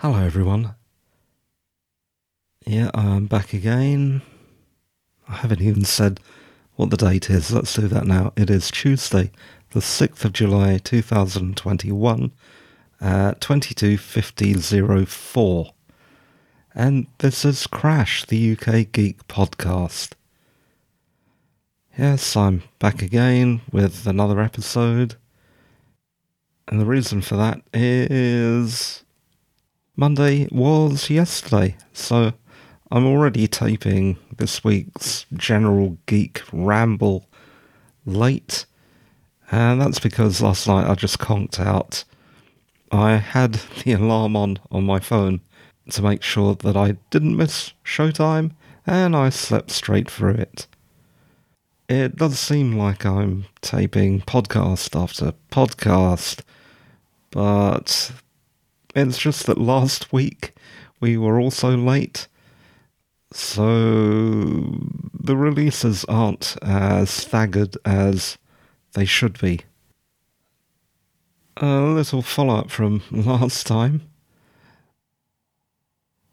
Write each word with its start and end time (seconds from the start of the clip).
Hello, 0.00 0.22
everyone. 0.22 0.74
Yeah, 2.66 2.90
I'm 2.92 3.24
back 3.24 3.54
again. 3.54 4.20
I 5.26 5.36
haven't 5.36 5.62
even 5.62 5.86
said 5.86 6.20
what 6.74 6.90
the 6.90 6.98
date 6.98 7.30
is. 7.30 7.50
Let's 7.50 7.72
do 7.72 7.88
that 7.88 8.06
now. 8.06 8.34
It 8.36 8.50
is 8.50 8.70
Tuesday, 8.70 9.30
the 9.70 9.80
6th 9.80 10.22
of 10.22 10.34
July 10.34 10.76
2021 10.76 12.30
at 13.00 13.08
uh, 13.08 13.32
22.50.04. 13.36 15.72
And 16.74 17.06
this 17.16 17.46
is 17.46 17.66
Crash, 17.66 18.26
the 18.26 18.52
UK 18.52 18.92
Geek 18.92 19.26
podcast. 19.28 20.12
Yes, 21.96 22.36
I'm 22.36 22.64
back 22.78 23.00
again 23.00 23.62
with 23.72 24.06
another 24.06 24.42
episode. 24.42 25.14
And 26.68 26.78
the 26.78 26.84
reason 26.84 27.22
for 27.22 27.36
that 27.36 27.62
is 27.72 29.02
Monday 29.98 30.46
was 30.52 31.08
yesterday, 31.08 31.74
so 31.94 32.34
I'm 32.92 33.06
already 33.06 33.48
taping 33.48 34.18
this 34.36 34.62
week's 34.62 35.24
General 35.32 35.96
Geek 36.04 36.42
Ramble 36.52 37.26
late, 38.04 38.66
and 39.50 39.80
that's 39.80 39.98
because 39.98 40.42
last 40.42 40.68
night 40.68 40.86
I 40.86 40.94
just 40.96 41.18
conked 41.18 41.58
out. 41.58 42.04
I 42.92 43.16
had 43.16 43.54
the 43.84 43.92
alarm 43.92 44.36
on 44.36 44.58
on 44.70 44.84
my 44.84 45.00
phone 45.00 45.40
to 45.88 46.02
make 46.02 46.22
sure 46.22 46.54
that 46.56 46.76
I 46.76 46.98
didn't 47.08 47.38
miss 47.38 47.72
showtime, 47.82 48.50
and 48.86 49.16
I 49.16 49.30
slept 49.30 49.70
straight 49.70 50.10
through 50.10 50.34
it. 50.34 50.66
It 51.88 52.16
does 52.16 52.38
seem 52.38 52.76
like 52.76 53.06
I'm 53.06 53.46
taping 53.62 54.20
podcast 54.20 54.94
after 54.94 55.32
podcast, 55.50 56.42
but 57.30 58.12
it's 58.96 59.18
just 59.18 59.46
that 59.46 59.58
last 59.58 60.12
week 60.12 60.52
we 61.00 61.16
were 61.16 61.38
also 61.38 61.76
late. 61.76 62.28
So 63.30 64.80
the 65.12 65.36
releases 65.36 66.04
aren't 66.06 66.56
as 66.62 67.10
staggered 67.10 67.76
as 67.84 68.38
they 68.94 69.04
should 69.04 69.38
be. 69.38 69.60
A 71.58 71.66
little 71.66 72.22
follow 72.22 72.56
up 72.56 72.70
from 72.70 73.02
last 73.10 73.66
time. 73.66 74.02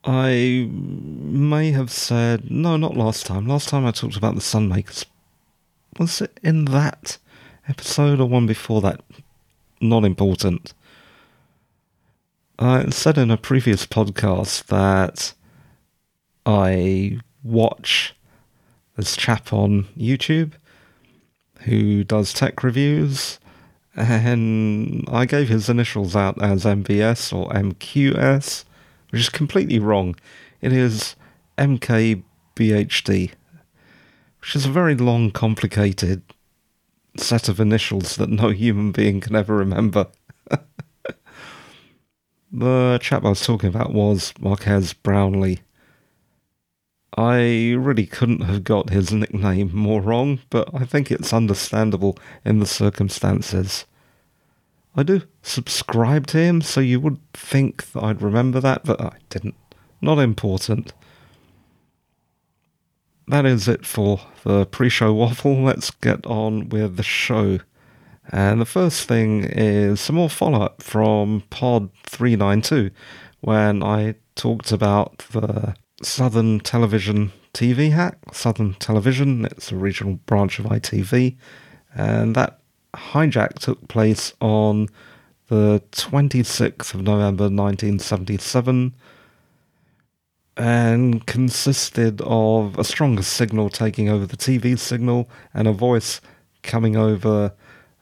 I 0.06 0.70
may 0.70 1.72
have 1.72 1.92
said, 1.92 2.52
no, 2.52 2.76
not 2.78 2.98
last 2.98 3.26
time. 3.26 3.48
Last 3.48 3.70
time 3.70 3.86
I 3.86 3.92
talked 3.92 4.18
about 4.18 4.36
the 4.36 4.42
Sunmakers. 4.42 5.06
Was 5.98 6.22
it 6.22 6.40
in 6.44 6.66
that 6.66 7.18
episode 7.68 8.20
or 8.20 8.28
one 8.28 8.46
before 8.46 8.82
that? 8.82 9.02
Not 9.80 10.04
important. 10.04 10.74
I 12.60 12.90
said 12.92 13.18
in 13.18 13.32
a 13.32 13.38
previous 13.38 13.88
podcast 13.88 14.66
that 14.66 15.34
I 16.46 17.20
watch 17.42 18.16
this 18.96 19.18
chap 19.18 19.52
on 19.52 19.86
YouTube 19.98 20.54
who 21.62 22.04
does 22.04 22.32
tech 22.32 22.64
reviews, 22.64 23.40
and 23.96 25.04
I 25.12 25.26
gave 25.26 25.50
his 25.50 25.68
initials 25.68 26.16
out 26.16 26.42
as 26.44 26.64
MBS 26.64 27.34
or 27.34 27.50
MQS, 27.50 28.66
which 29.10 29.22
is 29.22 29.30
completely 29.30 29.80
wrong. 29.80 30.16
It 30.62 30.72
is 30.74 31.16
MKBHD, 31.58 33.32
which 34.42 34.56
is 34.56 34.66
a 34.68 34.72
very 34.72 34.96
long, 34.96 35.32
complicated 35.32 36.22
set 37.18 37.50
of 37.50 37.60
initials 37.60 38.16
that 38.18 38.30
no 38.30 38.50
human 38.50 38.92
being 38.92 39.22
can 39.22 39.36
ever 39.36 39.56
remember. 39.56 40.08
The 42.56 43.00
chap 43.02 43.26
I 43.26 43.30
was 43.30 43.44
talking 43.44 43.70
about 43.70 43.94
was 43.94 44.32
Marques 44.40 44.94
Brownlee. 44.94 45.62
I 47.18 47.74
really 47.76 48.06
couldn't 48.06 48.42
have 48.42 48.64
got 48.64 48.92
his 48.92 49.12
nickname 49.12 49.76
more 49.76 50.02
wrong, 50.02 50.40
but 50.52 50.70
I 50.72 50.86
think 50.86 51.12
it's 51.12 51.34
understandable 51.34 52.16
in 52.46 52.60
the 52.60 52.68
circumstances. 52.68 53.86
I 54.96 55.02
do 55.02 55.24
subscribe 55.42 56.28
to 56.28 56.38
him, 56.38 56.62
so 56.62 56.80
you 56.80 57.00
would 57.00 57.18
think 57.34 57.92
that 57.94 58.04
I'd 58.04 58.22
remember 58.22 58.60
that, 58.60 58.84
but 58.84 59.02
I 59.02 59.18
didn't. 59.30 59.56
Not 60.00 60.20
important. 60.20 60.94
That 63.28 63.48
is 63.48 63.68
it 63.68 63.84
for 63.84 64.20
the 64.44 64.68
pre 64.68 64.90
show 64.90 65.12
waffle. 65.12 65.64
Let's 65.64 65.90
get 65.90 66.24
on 66.28 66.70
with 66.70 66.98
the 66.98 67.04
show. 67.04 67.60
And 68.32 68.62
the 68.62 68.66
first 68.66 69.08
thing 69.08 69.44
is 69.44 70.00
some 70.00 70.16
more 70.16 70.30
follow 70.30 70.62
up 70.62 70.82
from 70.82 71.44
Pod 71.50 71.90
392 72.04 72.92
when 73.42 73.84
I 73.84 74.16
talked 74.36 74.72
about 74.72 75.20
the 75.32 75.76
Southern 76.02 76.60
Television 76.60 77.32
TV 77.54 77.92
hack. 77.92 78.18
Southern 78.32 78.74
Television, 78.76 79.46
it's 79.46 79.72
a 79.72 79.76
regional 79.76 80.16
branch 80.26 80.60
of 80.60 80.66
ITV, 80.66 81.36
and 81.94 82.36
that 82.36 82.60
hijack 82.94 83.60
took 83.60 83.88
place 83.88 84.34
on 84.40 84.88
the 85.48 85.82
26th 85.92 86.94
of 86.94 87.02
November 87.02 87.44
1977 87.44 88.94
and 90.56 91.26
consisted 91.26 92.22
of 92.22 92.78
a 92.78 92.84
stronger 92.84 93.24
signal 93.24 93.70
taking 93.70 94.08
over 94.10 94.26
the 94.26 94.38
TV 94.38 94.78
signal 94.78 95.30
and 95.54 95.68
a 95.68 95.72
voice 95.72 96.22
coming 96.62 96.96
over 96.96 97.54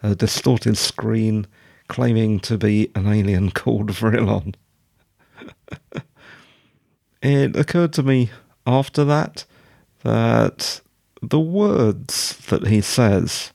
a 0.04 0.16
distorted 0.16 0.78
screen 0.78 1.48
claiming 1.88 2.40
to 2.40 2.58
be 2.58 2.90
an 2.96 3.08
alien 3.08 3.52
called 3.52 3.92
Vrillon. 3.92 4.56
it 7.22 7.56
occurred 7.56 7.94
to 7.94 8.04
me 8.04 8.32
after 8.66 9.04
that 9.04 9.46
that 10.04 10.82
the 11.22 11.40
words 11.40 12.38
that 12.48 12.68
he 12.68 12.82
says 12.82 13.52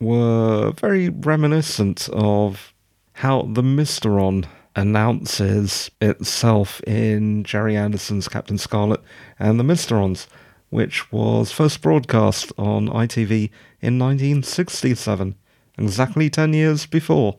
were 0.00 0.72
very 0.72 1.08
reminiscent 1.08 2.08
of 2.12 2.72
how 3.14 3.42
the 3.42 3.62
Mysteron 3.62 4.44
announces 4.74 5.90
itself 6.02 6.82
in 6.82 7.44
Gerry 7.44 7.76
Anderson's 7.76 8.28
Captain 8.28 8.58
Scarlet 8.58 9.00
and 9.38 9.58
the 9.58 9.64
Mysterons 9.64 10.26
which 10.70 11.10
was 11.12 11.52
first 11.52 11.80
broadcast 11.80 12.52
on 12.58 12.88
ITV 12.88 13.50
in 13.86 14.00
1967, 14.00 15.36
exactly 15.78 16.28
10 16.28 16.52
years 16.52 16.86
before. 16.86 17.38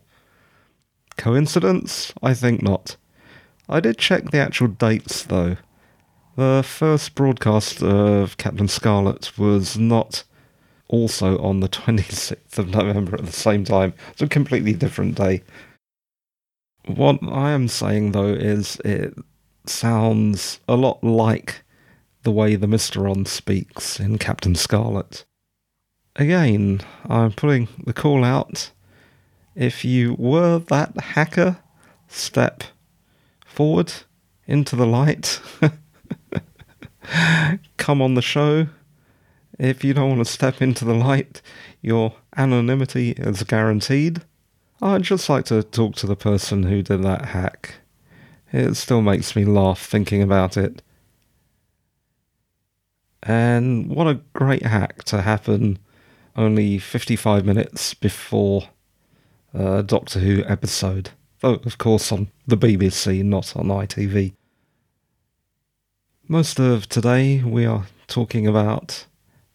Coincidence? 1.18 2.14
I 2.24 2.34
think 2.34 2.62
not. 2.62 2.96
I 3.68 3.82
did 3.82 3.98
check 3.98 4.32
the 4.32 4.40
actual 4.40 4.70
dates 4.70 5.24
though. 5.24 5.58
The 6.38 6.64
first 6.66 7.16
broadcast 7.16 7.84
of 7.84 8.38
Captain 8.38 8.70
Scarlet 8.70 9.38
was 9.38 9.78
not 9.78 10.24
also 10.88 11.38
on 11.40 11.60
the 11.60 11.68
26th 11.70 12.58
of 12.58 12.70
November 12.70 13.16
at 13.16 13.26
the 13.26 13.32
same 13.34 13.66
time. 13.66 13.94
It's 14.12 14.22
a 14.22 14.28
completely 14.28 14.72
different 14.72 15.16
day. 15.16 15.44
What 16.86 17.20
I 17.24 17.52
am 17.52 17.68
saying 17.68 18.14
though 18.14 18.34
is 18.34 18.80
it 18.86 19.14
sounds 19.66 20.62
a 20.66 20.78
lot 20.78 21.04
like 21.04 21.66
the 22.24 22.32
way 22.32 22.56
the 22.56 22.68
Mysteron 22.68 23.28
speaks 23.28 24.00
in 24.00 24.18
Captain 24.18 24.56
Scarlet. 24.56 25.26
Again, 26.20 26.82
I'm 27.08 27.32
putting 27.32 27.68
the 27.86 27.94
call 27.94 28.24
out. 28.24 28.72
If 29.54 29.86
you 29.86 30.16
were 30.18 30.58
that 30.58 31.00
hacker, 31.00 31.58
step 32.08 32.64
forward 33.46 33.94
into 34.48 34.76
the 34.76 34.88
light. 34.88 35.40
Come 37.78 38.02
on 38.02 38.16
the 38.16 38.24
show. 38.24 38.66
If 39.60 39.84
you 39.84 39.94
don't 39.94 40.10
want 40.10 40.26
to 40.26 40.32
step 40.32 40.60
into 40.60 40.86
the 40.86 40.96
light, 40.96 41.44
your 41.82 42.16
anonymity 42.36 43.12
is 43.12 43.44
guaranteed. 43.44 44.24
I'd 44.82 45.04
just 45.04 45.30
like 45.30 45.46
to 45.46 45.62
talk 45.62 45.96
to 45.98 46.08
the 46.08 46.16
person 46.16 46.64
who 46.64 46.82
did 46.82 47.04
that 47.04 47.26
hack. 47.26 47.76
It 48.52 48.76
still 48.76 49.04
makes 49.04 49.36
me 49.36 49.46
laugh 49.46 49.86
thinking 49.86 50.24
about 50.24 50.58
it. 50.58 50.82
And 53.22 53.90
what 53.90 54.08
a 54.08 54.22
great 54.34 54.64
hack 54.64 55.04
to 55.06 55.22
happen 55.22 55.78
only 56.38 56.78
55 56.78 57.46
minutes 57.46 57.94
before 57.94 58.70
a 59.54 59.82
Doctor 59.82 60.20
Who 60.20 60.44
episode. 60.46 61.10
Though, 61.40 61.56
of 61.66 61.78
course, 61.78 62.12
on 62.12 62.30
the 62.46 62.58
BBC, 62.58 63.24
not 63.24 63.56
on 63.56 63.68
ITV. 63.68 64.34
Most 66.28 66.60
of 66.60 66.88
today, 66.88 67.42
we 67.44 67.66
are 67.66 67.88
talking 68.08 68.48
about 68.48 69.06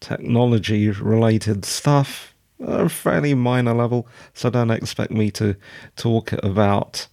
technology 0.01 0.91
related 0.91 1.65
stuff, 1.65 2.35
a 2.61 2.89
fairly 2.89 3.35
minor 3.35 3.75
level, 3.75 4.09
so 4.35 4.51
don't 4.51 4.71
expect 4.71 5.13
me 5.13 5.31
to 5.33 5.55
talk 5.97 6.33
about 6.43 7.07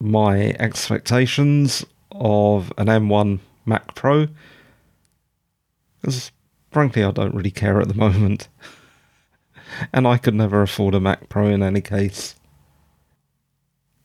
my 0.00 0.54
expectations 0.58 1.84
of 2.10 2.72
an 2.78 2.86
M1 2.86 3.40
Mac 3.64 3.94
Pro 3.94 4.28
frankly, 6.72 7.04
I 7.04 7.10
don't 7.10 7.34
really 7.34 7.50
care 7.50 7.80
at 7.80 7.88
the 7.88 7.94
moment. 8.06 8.48
and 9.92 10.06
I 10.06 10.18
could 10.18 10.34
never 10.34 10.62
afford 10.62 10.94
a 10.94 11.00
Mac 11.00 11.28
Pro 11.28 11.46
in 11.46 11.62
any 11.62 11.80
case. 11.80 12.34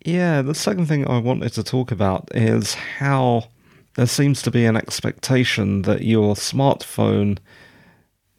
Yeah, 0.05 0.41
the 0.41 0.55
second 0.55 0.85
thing 0.85 1.07
I 1.07 1.17
wanted 1.17 1.51
to 1.53 1.63
talk 1.63 1.91
about 1.91 2.29
is 2.33 2.75
how 2.75 3.49
there 3.95 4.05
seems 4.05 4.41
to 4.43 4.51
be 4.51 4.65
an 4.65 4.77
expectation 4.77 5.81
that 5.81 6.03
your 6.03 6.35
smartphone 6.35 7.39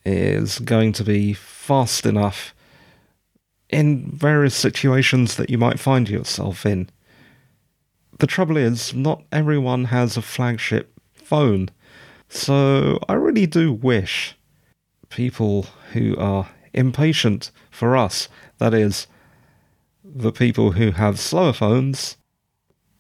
is 0.05 0.61
going 0.61 0.93
to 0.95 1.05
be 1.05 1.35
fast 1.35 2.07
enough 2.07 2.55
in 3.69 4.11
various 4.13 4.55
situations 4.55 5.37
that 5.37 5.51
you 5.51 5.59
might 5.59 5.79
find 5.79 6.09
yourself 6.09 6.65
in. 6.65 6.89
The 8.19 8.27
trouble 8.27 8.57
is, 8.57 8.95
not 8.95 9.23
everyone 9.31 9.87
has 9.87 10.17
a 10.17 10.23
flagship 10.23 10.91
phone, 11.13 11.69
so 12.29 12.99
I 13.09 13.15
really 13.15 13.47
do 13.47 13.73
wish 13.73 14.37
people 15.09 15.67
who 15.93 16.17
are 16.17 16.49
impatient 16.73 17.51
for 17.71 17.97
us, 17.97 18.29
that 18.59 18.75
is, 18.75 19.07
the 20.05 20.33
people 20.33 20.73
who 20.73 20.93
have 20.93 21.19
slower 21.21 21.53
phones, 21.53 22.17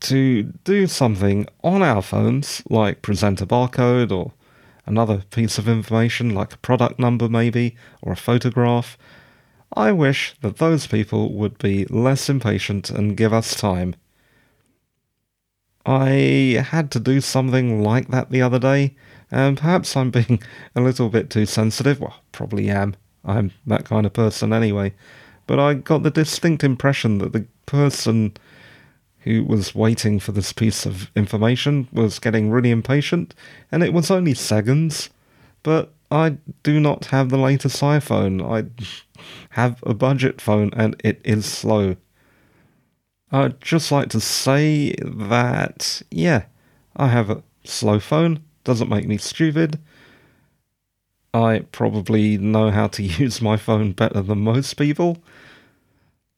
to 0.00 0.44
do 0.64 0.86
something 0.86 1.46
on 1.64 1.82
our 1.82 2.02
phones, 2.02 2.62
like 2.70 3.02
present 3.02 3.40
a 3.40 3.46
barcode 3.46 4.12
or 4.12 4.32
another 4.86 5.24
piece 5.30 5.58
of 5.58 5.68
information, 5.68 6.34
like 6.34 6.54
a 6.54 6.58
product 6.58 6.98
number 6.98 7.28
maybe, 7.28 7.76
or 8.02 8.12
a 8.12 8.16
photograph. 8.16 8.96
I 9.74 9.92
wish 9.92 10.34
that 10.40 10.56
those 10.56 10.86
people 10.86 11.32
would 11.34 11.58
be 11.58 11.84
less 11.86 12.28
impatient 12.28 12.90
and 12.90 13.16
give 13.16 13.32
us 13.32 13.54
time. 13.54 13.94
I 15.84 16.64
had 16.70 16.90
to 16.92 17.00
do 17.00 17.20
something 17.20 17.82
like 17.82 18.08
that 18.08 18.30
the 18.30 18.42
other 18.42 18.58
day, 18.58 18.94
and 19.30 19.58
perhaps 19.58 19.96
I'm 19.96 20.10
being 20.10 20.42
a 20.76 20.80
little 20.80 21.08
bit 21.08 21.30
too 21.30 21.46
sensitive. 21.46 22.00
Well, 22.00 22.16
probably 22.32 22.70
am. 22.70 22.96
I'm 23.24 23.52
that 23.66 23.84
kind 23.84 24.06
of 24.06 24.12
person 24.12 24.52
anyway. 24.52 24.94
But 25.46 25.58
I 25.58 25.74
got 25.74 26.02
the 26.02 26.10
distinct 26.10 26.62
impression 26.62 27.18
that 27.18 27.32
the 27.32 27.46
person 27.66 28.34
who 29.20 29.44
was 29.44 29.74
waiting 29.74 30.18
for 30.18 30.32
this 30.32 30.52
piece 30.52 30.86
of 30.86 31.10
information 31.16 31.88
was 31.92 32.18
getting 32.18 32.50
really 32.50 32.70
impatient, 32.70 33.34
and 33.72 33.82
it 33.82 33.92
was 33.92 34.10
only 34.10 34.34
seconds. 34.34 35.10
But 35.62 35.92
I 36.10 36.38
do 36.62 36.80
not 36.80 37.06
have 37.06 37.28
the 37.28 37.38
latest 37.38 37.82
iPhone. 37.82 38.42
I 38.42 38.68
have 39.50 39.82
a 39.84 39.94
budget 39.94 40.40
phone, 40.40 40.70
and 40.74 40.96
it 41.04 41.20
is 41.24 41.44
slow. 41.44 41.96
I'd 43.30 43.60
just 43.60 43.92
like 43.92 44.08
to 44.10 44.20
say 44.20 44.94
that, 45.04 46.02
yeah, 46.10 46.44
I 46.96 47.08
have 47.08 47.28
a 47.28 47.42
slow 47.64 48.00
phone, 48.00 48.42
doesn't 48.68 48.90
make 48.90 49.08
me 49.08 49.16
stupid. 49.16 49.80
I 51.32 51.60
probably 51.72 52.36
know 52.36 52.70
how 52.70 52.86
to 52.88 53.02
use 53.22 53.40
my 53.40 53.56
phone 53.56 53.92
better 53.92 54.20
than 54.20 54.40
most 54.40 54.74
people. 54.74 55.22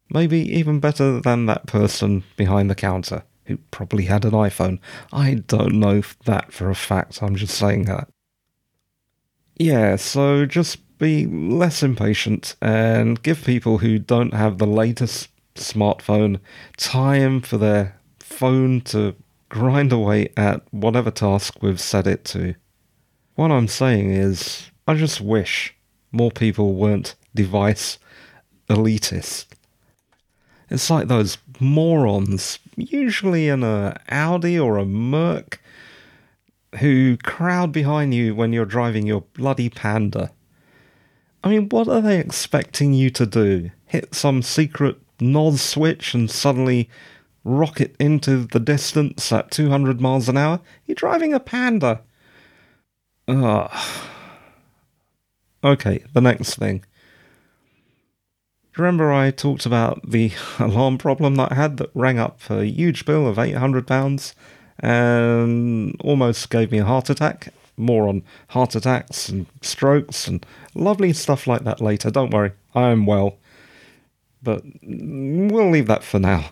Maybe 0.09 0.39
even 0.39 0.79
better 0.79 1.21
than 1.21 1.47
that 1.47 1.67
person 1.67 2.23
behind 2.37 2.71
the 2.71 2.77
counter 2.77 3.25
who 3.47 3.57
probably 3.73 4.05
had 4.05 4.25
an 4.25 4.31
iPhone. 4.31 4.79
I 5.13 5.43
don't 5.49 5.81
know 5.81 6.03
that 6.25 6.53
for 6.53 6.71
a 6.71 6.75
fact, 6.77 7.21
I'm 7.21 7.35
just 7.35 7.57
saying 7.57 7.87
that. 7.87 8.09
Yeah, 9.57 9.97
so 9.97 10.47
just 10.47 10.79
be 10.99 11.27
less 11.27 11.83
impatient 11.83 12.55
and 12.63 13.21
give 13.25 13.45
people 13.45 13.79
who 13.79 13.99
don't 13.99 14.35
have 14.35 14.59
the 14.59 14.69
latest 14.69 15.31
smartphone 15.57 16.39
time 16.77 17.41
for 17.41 17.59
their 17.59 17.99
phone 18.21 18.83
to 18.83 19.17
grind 19.51 19.93
away 19.93 20.33
at 20.37 20.63
whatever 20.71 21.11
task 21.11 21.63
we've 21.63 21.81
set 21.81 22.07
it 22.07 22.25
to. 22.25 22.55
What 23.35 23.51
I'm 23.51 23.69
saying 23.69 24.11
is, 24.11 24.71
I 24.89 24.95
just 24.95 25.21
wish 25.21 25.75
more 26.11 26.31
people 26.31 26.75
weren't 26.75 27.15
device 27.35 27.99
elitists. 28.69 29.47
It's 30.71 30.89
like 30.89 31.09
those 31.09 31.37
morons, 31.59 32.59
usually 32.77 33.49
in 33.49 33.63
a 33.63 34.01
Audi 34.09 34.59
or 34.59 34.79
a 34.79 34.87
Merc, 34.87 35.61
who 36.79 37.17
crowd 37.19 37.73
behind 37.73 38.15
you 38.15 38.35
when 38.35 38.53
you're 38.53 38.65
driving 38.65 39.07
your 39.07 39.23
bloody 39.35 39.69
Panda. 39.69 40.31
I 41.43 41.49
mean, 41.49 41.69
what 41.69 41.89
are 41.89 42.01
they 42.01 42.19
expecting 42.19 42.93
you 42.93 43.11
to 43.11 43.27
do? 43.27 43.71
Hit 43.87 44.15
some 44.15 44.43
secret 44.43 44.97
NOS 45.21 45.61
switch 45.61 46.15
and 46.15 46.31
suddenly 46.31 46.89
rocket 47.45 47.97
into 47.99 48.47
the 48.47 48.61
distance 48.61 49.33
at 49.33 49.51
200 49.51 50.01
miles 50.01 50.29
an 50.29 50.37
hour? 50.37 50.61
You're 50.87 50.95
driving 50.95 51.35
a 51.35 51.41
Panda. 51.41 52.03
Ugh. 53.29 53.71
Okay, 55.63 56.03
the 56.15 56.21
next 56.21 56.57
thing. 56.57 56.85
Remember 58.77 59.13
I 59.13 59.31
talked 59.31 59.67
about 59.67 60.11
the 60.11 60.33
alarm 60.59 60.99
problem 60.99 61.35
that 61.37 61.53
I 61.53 61.55
had 61.55 61.77
that 61.79 61.91
rang 61.95 62.19
up 62.19 62.41
a 62.49 62.65
huge 62.65 63.05
bill 63.05 63.27
of 63.27 63.37
£800 63.37 64.35
and 64.79 65.97
almost 66.01 66.49
gave 66.51 66.73
me 66.73 66.79
a 66.79 66.85
heart 66.85 67.11
attack? 67.11 67.53
More 67.77 68.09
on 68.09 68.23
heart 68.49 68.75
attacks 68.75 69.29
and 69.29 69.47
strokes 69.63 70.27
and 70.29 70.45
lovely 70.75 71.13
stuff 71.13 71.47
like 71.47 71.65
that 71.65 71.81
later. 71.81 72.11
Don't 72.11 72.33
worry, 72.33 72.53
I 72.75 72.89
am 72.89 73.07
well. 73.07 73.37
But 74.43 74.63
we'll 74.83 75.71
leave 75.71 75.87
that 75.87 76.05
for 76.05 76.19
now. 76.19 76.51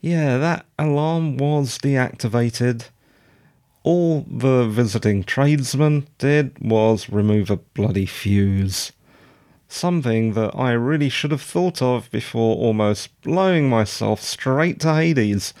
Yeah, 0.00 0.38
that 0.38 0.66
alarm 0.78 1.36
was 1.38 1.78
deactivated. 1.78 2.88
All 3.82 4.24
the 4.30 4.66
visiting 4.68 5.24
tradesman 5.24 6.06
did 6.18 6.56
was 6.60 7.10
remove 7.10 7.50
a 7.50 7.56
bloody 7.56 8.06
fuse. 8.06 8.92
Something 9.68 10.34
that 10.34 10.54
I 10.54 10.72
really 10.72 11.08
should 11.08 11.30
have 11.30 11.42
thought 11.42 11.82
of 11.82 12.10
before 12.10 12.56
almost 12.56 13.20
blowing 13.22 13.68
myself 13.68 14.22
straight 14.22 14.80
to 14.80 14.94
Hades 14.94 15.52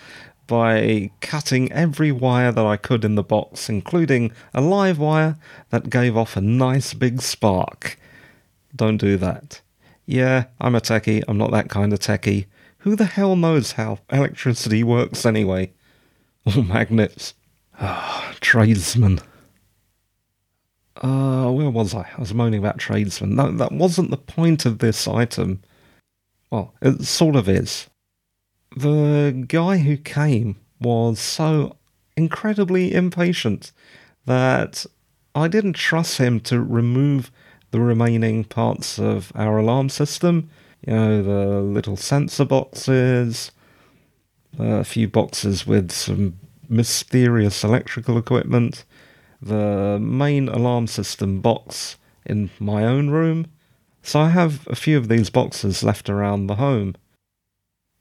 by 0.46 1.10
cutting 1.20 1.70
every 1.72 2.10
wire 2.10 2.52
that 2.52 2.64
I 2.64 2.76
could 2.76 3.04
in 3.04 3.16
the 3.16 3.22
box, 3.22 3.68
including 3.68 4.32
a 4.54 4.60
live 4.60 4.98
wire 4.98 5.36
that 5.70 5.90
gave 5.90 6.16
off 6.16 6.36
a 6.36 6.40
nice 6.40 6.94
big 6.94 7.20
spark. 7.20 7.98
Don't 8.74 8.96
do 8.96 9.16
that. 9.18 9.60
Yeah, 10.06 10.44
I'm 10.60 10.74
a 10.74 10.80
techie, 10.80 11.22
I'm 11.28 11.36
not 11.36 11.50
that 11.50 11.68
kind 11.68 11.92
of 11.92 11.98
techie. 11.98 12.46
Who 12.78 12.96
the 12.96 13.04
hell 13.04 13.36
knows 13.36 13.72
how 13.72 13.98
electricity 14.10 14.82
works 14.82 15.26
anyway? 15.26 15.72
Or 16.56 16.62
magnets. 16.62 17.34
Ah, 17.78 18.34
tradesmen. 18.40 19.20
Uh, 20.96 21.50
where 21.50 21.68
was 21.68 21.94
I? 21.94 22.08
I 22.16 22.20
was 22.20 22.32
moaning 22.32 22.58
about 22.58 22.78
tradesmen. 22.78 23.36
No, 23.36 23.50
that 23.52 23.72
wasn't 23.72 24.10
the 24.10 24.16
point 24.16 24.64
of 24.64 24.78
this 24.78 25.06
item. 25.06 25.60
Well, 26.50 26.74
it 26.80 27.02
sort 27.04 27.36
of 27.36 27.48
is. 27.48 27.88
The 28.76 29.44
guy 29.46 29.78
who 29.78 29.96
came 29.98 30.56
was 30.80 31.20
so 31.20 31.76
incredibly 32.16 32.94
impatient 32.94 33.72
that 34.24 34.86
I 35.34 35.48
didn't 35.48 35.74
trust 35.74 36.18
him 36.18 36.40
to 36.40 36.62
remove 36.62 37.30
the 37.70 37.80
remaining 37.80 38.44
parts 38.44 38.98
of 38.98 39.32
our 39.34 39.58
alarm 39.58 39.88
system. 39.88 40.48
You 40.86 40.92
know, 40.94 41.22
the 41.22 41.60
little 41.60 41.96
sensor 41.96 42.44
boxes, 42.44 43.50
a 44.58 44.84
few 44.84 45.08
boxes 45.08 45.66
with 45.66 45.90
some 45.90 46.38
mysterious 46.68 47.64
electrical 47.64 48.18
equipment, 48.18 48.84
the 49.40 49.98
main 50.00 50.48
alarm 50.48 50.86
system 50.86 51.40
box 51.40 51.96
in 52.26 52.50
my 52.58 52.84
own 52.84 53.10
room. 53.10 53.46
So 54.02 54.20
I 54.20 54.30
have 54.30 54.66
a 54.68 54.76
few 54.76 54.96
of 54.96 55.08
these 55.08 55.30
boxes 55.30 55.82
left 55.82 56.08
around 56.08 56.46
the 56.46 56.56
home. 56.56 56.94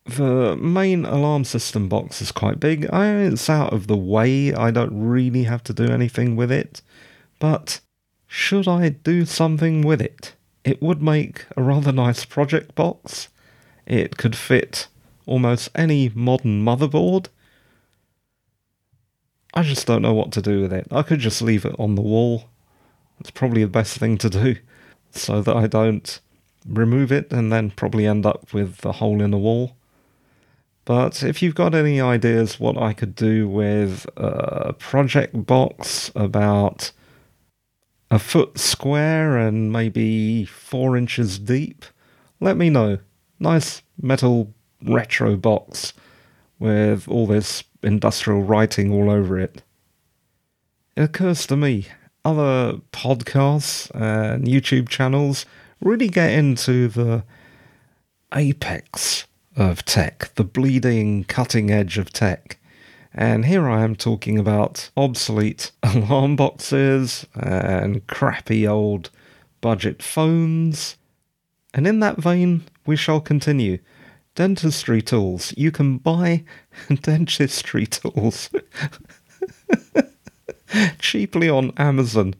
The 0.06 0.56
main 0.56 1.06
alarm 1.06 1.44
system 1.44 1.90
box 1.90 2.22
is 2.22 2.32
quite 2.32 2.60
big. 2.60 2.90
I, 2.94 3.10
it's 3.10 3.50
out 3.50 3.74
of 3.74 3.88
the 3.88 3.98
way. 3.98 4.54
I 4.54 4.72
don't 4.72 4.98
really 4.98 5.44
have 5.44 5.64
to 5.64 5.74
do 5.74 5.86
anything 5.86 6.36
with 6.36 6.52
it. 6.52 6.82
But 7.40 7.82
should 8.26 8.68
I 8.68 8.90
do 8.90 9.26
something 9.26 9.82
with 9.82 10.02
it? 10.02 10.34
It 10.68 10.82
would 10.82 11.02
make 11.02 11.46
a 11.56 11.62
rather 11.64 11.94
nice 11.94 12.26
project 12.26 12.76
box. 12.76 13.30
It 13.86 14.18
could 14.18 14.36
fit 14.36 14.90
almost 15.26 15.70
any 15.74 16.12
modern 16.14 16.62
motherboard. 16.62 17.28
I 19.54 19.64
just 19.64 19.88
don't 19.88 20.02
know 20.02 20.14
what 20.14 20.34
to 20.34 20.42
do 20.42 20.60
with 20.60 20.74
it. 20.74 20.86
I 20.92 21.04
could 21.04 21.22
just 21.22 21.42
leave 21.42 21.64
it 21.64 21.74
on 21.80 21.96
the 21.96 22.02
wall. 22.02 22.50
It's 23.22 23.32
probably 23.32 23.64
the 23.64 23.70
best 23.70 23.98
thing 23.98 24.18
to 24.18 24.30
do 24.30 24.58
so 25.12 25.42
that 25.42 25.56
I 25.56 25.68
don't 25.68 26.20
remove 26.68 27.14
it 27.14 27.32
and 27.32 27.50
then 27.50 27.72
probably 27.72 28.06
end 28.06 28.26
up 28.26 28.52
with 28.52 28.84
a 28.84 28.92
hole 28.92 29.22
in 29.22 29.32
the 29.32 29.38
wall. 29.38 29.78
But 30.84 31.24
if 31.24 31.42
you've 31.42 31.56
got 31.56 31.76
any 31.76 32.02
ideas 32.02 32.60
what 32.60 32.78
I 32.78 32.92
could 32.92 33.16
do 33.16 33.48
with 33.48 34.06
a 34.18 34.74
project 34.74 35.46
box 35.46 36.12
about 36.14 36.92
a 38.10 38.20
foot 38.20 38.58
square 38.58 39.38
and 39.38 39.72
maybe 39.72 40.46
four 40.46 40.96
inches 40.96 41.40
deep, 41.40 41.86
let 42.40 42.58
me 42.58 42.70
know. 42.70 43.00
Nice 43.40 43.82
metal 44.02 44.54
retro 44.84 45.36
box 45.36 45.94
with 46.60 47.08
all 47.08 47.28
this 47.28 47.64
industrial 47.84 48.42
writing 48.44 48.92
all 48.92 49.10
over 49.10 49.40
it. 49.40 49.62
It 50.96 51.04
occurs 51.04 51.46
to 51.48 51.58
me 51.58 51.88
other 52.26 52.80
podcasts 52.92 53.90
and 53.94 54.46
YouTube 54.46 54.90
channels 54.90 55.46
really 55.80 56.10
get 56.10 56.32
into 56.32 56.88
the 56.88 57.24
apex 58.34 59.26
of 59.56 59.86
tech, 59.86 60.34
the 60.36 60.44
bleeding 60.44 61.24
cutting 61.24 61.72
edge 61.72 61.98
of 61.98 62.12
tech. 62.12 62.60
And 63.20 63.46
here 63.48 63.68
I 63.68 63.84
am 63.84 63.96
talking 63.96 64.38
about 64.38 64.92
obsolete 64.96 65.72
alarm 65.84 66.36
boxes 66.36 67.26
and 67.34 68.06
crappy 68.06 68.68
old 68.68 69.10
budget 69.60 70.04
phones. 70.04 70.98
And 71.74 71.88
in 71.88 72.00
that 72.02 72.18
vein, 72.18 72.66
we 72.86 72.96
shall 72.96 73.20
continue. 73.20 73.80
Dentistry 74.36 75.02
tools. 75.02 75.52
You 75.58 75.72
can 75.72 75.98
buy 75.98 76.44
dentistry 77.02 77.88
tools 77.88 78.52
cheaply 81.00 81.50
on 81.50 81.72
Amazon. 81.76 82.36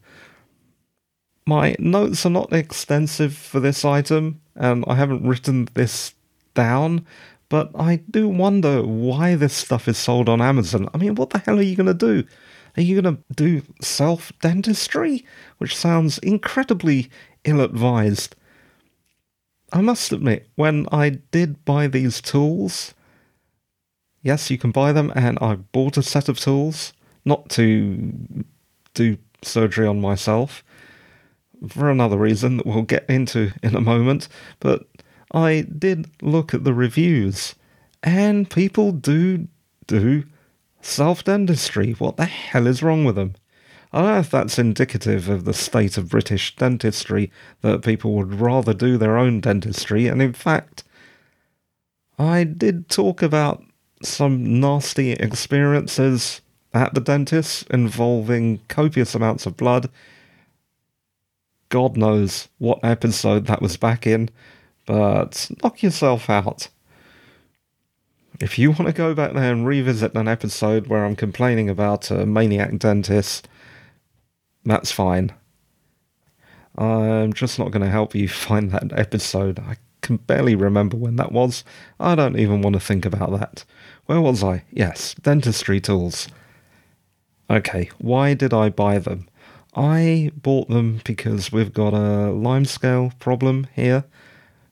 My 1.44 1.74
notes 1.80 2.24
are 2.24 2.30
not 2.30 2.52
extensive 2.52 3.34
for 3.34 3.58
this 3.58 3.84
item, 3.84 4.40
and 4.54 4.84
I 4.86 4.94
haven't 4.94 5.26
written 5.26 5.68
this 5.74 6.14
down, 6.54 7.04
but 7.48 7.70
I 7.78 7.96
do 8.10 8.28
wonder 8.28 8.82
why 8.82 9.34
this 9.34 9.54
stuff 9.54 9.88
is 9.88 9.96
sold 9.96 10.28
on 10.28 10.40
Amazon. 10.40 10.88
I 10.92 10.98
mean, 10.98 11.14
what 11.14 11.30
the 11.30 11.38
hell 11.38 11.58
are 11.58 11.62
you 11.62 11.76
going 11.76 11.86
to 11.86 11.94
do? 11.94 12.24
Are 12.76 12.82
you 12.82 13.00
going 13.00 13.16
to 13.16 13.22
do 13.34 13.62
self 13.80 14.32
dentistry? 14.40 15.24
Which 15.58 15.76
sounds 15.76 16.18
incredibly 16.18 17.10
ill 17.44 17.60
advised. 17.60 18.36
I 19.72 19.80
must 19.80 20.12
admit, 20.12 20.48
when 20.54 20.86
I 20.92 21.10
did 21.10 21.64
buy 21.64 21.88
these 21.88 22.20
tools, 22.20 22.94
yes, 24.22 24.50
you 24.50 24.58
can 24.58 24.70
buy 24.70 24.92
them, 24.92 25.12
and 25.14 25.38
I 25.40 25.56
bought 25.56 25.96
a 25.96 26.02
set 26.02 26.28
of 26.28 26.38
tools, 26.38 26.92
not 27.24 27.50
to 27.50 28.44
do 28.94 29.18
surgery 29.42 29.86
on 29.86 30.00
myself, 30.00 30.64
for 31.68 31.90
another 31.90 32.16
reason 32.16 32.58
that 32.58 32.66
we'll 32.66 32.82
get 32.82 33.04
into 33.08 33.52
in 33.62 33.74
a 33.74 33.80
moment, 33.80 34.28
but 34.60 34.86
I 35.32 35.66
did 35.76 36.10
look 36.22 36.54
at 36.54 36.64
the 36.64 36.74
reviews, 36.74 37.54
and 38.02 38.48
people 38.48 38.92
do 38.92 39.48
do 39.86 40.24
self 40.80 41.24
dentistry. 41.24 41.92
What 41.92 42.16
the 42.16 42.26
hell 42.26 42.66
is 42.66 42.82
wrong 42.82 43.04
with 43.04 43.16
them? 43.16 43.34
I 43.92 44.00
don't 44.00 44.12
know 44.12 44.18
if 44.18 44.30
that's 44.30 44.58
indicative 44.58 45.28
of 45.28 45.44
the 45.44 45.54
state 45.54 45.96
of 45.96 46.10
British 46.10 46.54
dentistry 46.56 47.30
that 47.62 47.82
people 47.82 48.14
would 48.14 48.34
rather 48.34 48.74
do 48.74 48.98
their 48.98 49.16
own 49.16 49.40
dentistry, 49.40 50.06
and 50.06 50.20
in 50.20 50.34
fact, 50.34 50.84
I 52.18 52.44
did 52.44 52.88
talk 52.88 53.22
about 53.22 53.62
some 54.02 54.60
nasty 54.60 55.12
experiences 55.12 56.40
at 56.74 56.94
the 56.94 57.00
dentist 57.00 57.66
involving 57.70 58.60
copious 58.68 59.14
amounts 59.14 59.46
of 59.46 59.56
blood. 59.56 59.88
God 61.70 61.96
knows 61.96 62.48
what 62.58 62.80
episode 62.82 63.46
that 63.46 63.62
was 63.62 63.76
back 63.76 64.06
in, 64.06 64.30
but 64.88 65.50
knock 65.62 65.82
yourself 65.82 66.30
out. 66.30 66.68
If 68.40 68.58
you 68.58 68.70
want 68.70 68.86
to 68.86 68.92
go 68.94 69.14
back 69.14 69.34
there 69.34 69.52
and 69.52 69.66
revisit 69.66 70.14
an 70.14 70.26
episode 70.26 70.86
where 70.86 71.04
I'm 71.04 71.14
complaining 71.14 71.68
about 71.68 72.10
a 72.10 72.24
maniac 72.24 72.78
dentist, 72.78 73.48
that's 74.64 74.90
fine. 74.90 75.34
I'm 76.78 77.34
just 77.34 77.58
not 77.58 77.70
going 77.70 77.82
to 77.82 77.90
help 77.90 78.14
you 78.14 78.28
find 78.48 78.70
that 78.70 78.98
episode. 78.98 79.58
I 79.58 79.76
can 80.00 80.16
barely 80.16 80.54
remember 80.54 80.96
when 80.96 81.16
that 81.16 81.32
was. 81.32 81.64
I 82.00 82.14
don't 82.14 82.38
even 82.38 82.62
want 82.62 82.72
to 82.72 82.80
think 82.80 83.04
about 83.04 83.38
that. 83.38 83.66
Where 84.06 84.22
was 84.22 84.42
I? 84.42 84.64
Yes, 84.70 85.14
dentistry 85.20 85.82
tools. 85.82 86.28
Okay, 87.50 87.90
why 87.98 88.32
did 88.32 88.54
I 88.54 88.70
buy 88.70 89.00
them? 89.00 89.28
I 89.74 90.32
bought 90.34 90.70
them 90.70 91.02
because 91.04 91.52
we've 91.52 91.74
got 91.74 91.92
a 91.92 92.32
limescale 92.32 93.18
problem 93.18 93.66
here. 93.74 94.04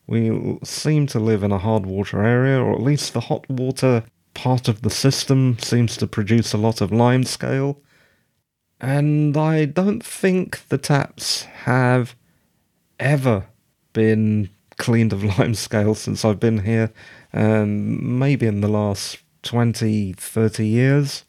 We 0.06 0.58
seem 0.62 1.06
to 1.08 1.18
live 1.18 1.42
in 1.42 1.52
a 1.52 1.58
hard 1.58 1.84
water 1.84 2.22
area, 2.22 2.62
or 2.62 2.74
at 2.74 2.82
least 2.82 3.12
the 3.12 3.20
hot 3.20 3.48
water 3.50 4.04
part 4.34 4.68
of 4.68 4.82
the 4.82 4.90
system 4.90 5.58
seems 5.58 5.96
to 5.96 6.06
produce 6.06 6.52
a 6.52 6.58
lot 6.58 6.80
of 6.80 6.90
limescale. 6.90 7.76
And 8.80 9.36
I 9.36 9.64
don't 9.64 10.04
think 10.04 10.68
the 10.68 10.78
taps 10.78 11.42
have 11.64 12.14
ever 13.00 13.46
been 13.92 14.50
cleaned 14.76 15.12
of 15.12 15.20
limescale 15.38 15.96
since 15.96 16.24
I've 16.24 16.40
been 16.40 16.58
here, 16.58 16.92
um, 17.32 18.18
maybe 18.18 18.46
in 18.46 18.60
the 18.60 18.68
last 18.68 19.18
20, 19.42 20.12
30 20.12 20.66
years. 20.66 21.24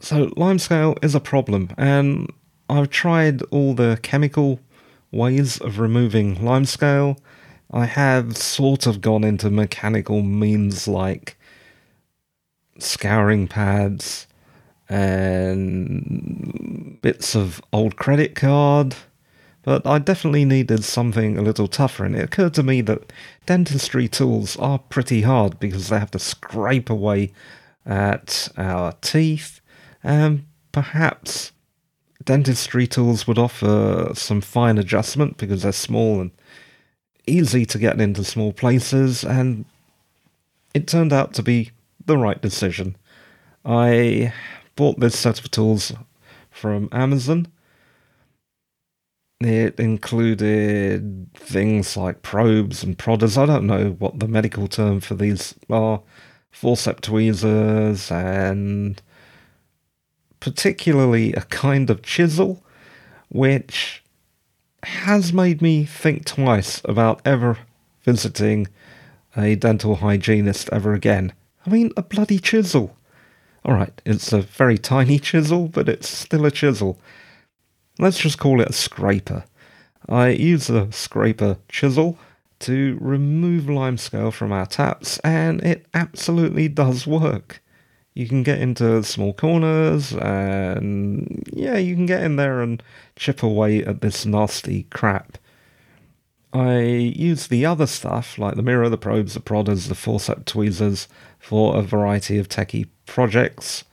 So, 0.00 0.28
limescale 0.30 1.02
is 1.02 1.14
a 1.14 1.20
problem, 1.20 1.70
and 1.76 2.30
I've 2.68 2.90
tried 2.90 3.42
all 3.44 3.74
the 3.74 3.98
chemical 4.02 4.60
ways 5.16 5.58
of 5.58 5.78
removing 5.78 6.36
limescale. 6.36 7.18
I 7.72 7.86
have 7.86 8.36
sort 8.36 8.86
of 8.86 9.00
gone 9.00 9.24
into 9.24 9.50
mechanical 9.50 10.22
means 10.22 10.86
like 10.86 11.36
scouring 12.78 13.48
pads 13.48 14.26
and 14.88 16.98
bits 17.02 17.34
of 17.34 17.60
old 17.72 17.96
credit 17.96 18.36
card, 18.36 18.94
but 19.62 19.86
I 19.86 19.98
definitely 19.98 20.44
needed 20.44 20.84
something 20.84 21.36
a 21.36 21.42
little 21.42 21.66
tougher. 21.66 22.04
And 22.04 22.14
it 22.14 22.22
occurred 22.22 22.54
to 22.54 22.62
me 22.62 22.82
that 22.82 23.12
dentistry 23.46 24.06
tools 24.06 24.56
are 24.58 24.78
pretty 24.78 25.22
hard 25.22 25.58
because 25.58 25.88
they 25.88 25.98
have 25.98 26.12
to 26.12 26.20
scrape 26.20 26.88
away 26.88 27.32
at 27.84 28.48
our 28.56 28.92
teeth, 29.00 29.60
and 30.04 30.44
perhaps 30.70 31.50
dentistry 32.26 32.86
tools 32.86 33.26
would 33.26 33.38
offer 33.38 34.10
some 34.14 34.42
fine 34.42 34.76
adjustment 34.76 35.38
because 35.38 35.62
they're 35.62 35.72
small 35.72 36.20
and 36.20 36.30
easy 37.26 37.64
to 37.64 37.78
get 37.78 38.00
into 38.00 38.22
small 38.22 38.52
places, 38.52 39.24
and 39.24 39.64
it 40.74 40.86
turned 40.86 41.12
out 41.12 41.32
to 41.34 41.42
be 41.42 41.70
the 42.04 42.18
right 42.18 42.42
decision. 42.42 42.96
I 43.64 44.32
bought 44.74 45.00
this 45.00 45.18
set 45.18 45.38
of 45.38 45.50
tools 45.50 45.92
from 46.50 46.88
Amazon. 46.92 47.48
It 49.40 49.78
included 49.78 51.28
things 51.34 51.96
like 51.96 52.22
probes 52.22 52.82
and 52.82 52.98
prodders. 52.98 53.36
I 53.36 53.46
don't 53.46 53.66
know 53.66 53.90
what 53.98 54.18
the 54.18 54.28
medical 54.28 54.66
term 54.66 55.00
for 55.00 55.14
these 55.14 55.54
are. 55.68 56.02
Forcep 56.52 57.00
tweezers 57.00 58.10
and 58.10 59.00
particularly 60.46 61.32
a 61.32 61.40
kind 61.40 61.90
of 61.90 62.02
chisel, 62.02 62.62
which 63.30 64.00
has 64.84 65.32
made 65.32 65.60
me 65.60 65.84
think 65.84 66.24
twice 66.24 66.80
about 66.84 67.20
ever 67.24 67.58
visiting 68.04 68.68
a 69.36 69.56
dental 69.56 69.96
hygienist 69.96 70.68
ever 70.70 70.94
again. 70.94 71.32
I 71.66 71.70
mean, 71.70 71.90
a 71.96 72.02
bloody 72.04 72.38
chisel. 72.38 72.96
Alright, 73.64 74.00
it's 74.06 74.32
a 74.32 74.40
very 74.40 74.78
tiny 74.78 75.18
chisel, 75.18 75.66
but 75.66 75.88
it's 75.88 76.08
still 76.08 76.46
a 76.46 76.52
chisel. 76.52 76.96
Let's 77.98 78.18
just 78.18 78.38
call 78.38 78.60
it 78.60 78.68
a 78.68 78.72
scraper. 78.72 79.42
I 80.08 80.28
use 80.28 80.70
a 80.70 80.92
scraper 80.92 81.56
chisel 81.68 82.20
to 82.60 82.96
remove 83.00 83.64
limescale 83.64 84.32
from 84.32 84.52
our 84.52 84.66
taps, 84.66 85.18
and 85.24 85.60
it 85.64 85.86
absolutely 85.92 86.68
does 86.68 87.04
work 87.04 87.60
you 88.16 88.26
can 88.26 88.42
get 88.42 88.62
into 88.62 89.02
small 89.02 89.34
corners 89.34 90.14
and 90.14 91.46
yeah, 91.52 91.76
you 91.76 91.94
can 91.94 92.06
get 92.06 92.22
in 92.22 92.36
there 92.36 92.62
and 92.62 92.82
chip 93.14 93.42
away 93.42 93.84
at 93.84 94.00
this 94.00 94.24
nasty 94.24 94.84
crap. 94.84 95.36
I 96.50 96.78
use 96.78 97.48
the 97.48 97.66
other 97.66 97.86
stuff 97.86 98.38
like 98.38 98.56
the 98.56 98.62
mirror, 98.62 98.88
the 98.88 98.96
probes, 98.96 99.34
the 99.34 99.40
prodders, 99.40 99.88
the 99.88 99.94
forceps 99.94 100.50
tweezers 100.50 101.08
for 101.38 101.76
a 101.76 101.82
variety 101.82 102.38
of 102.38 102.48
techie 102.48 102.88
projects. 103.04 103.84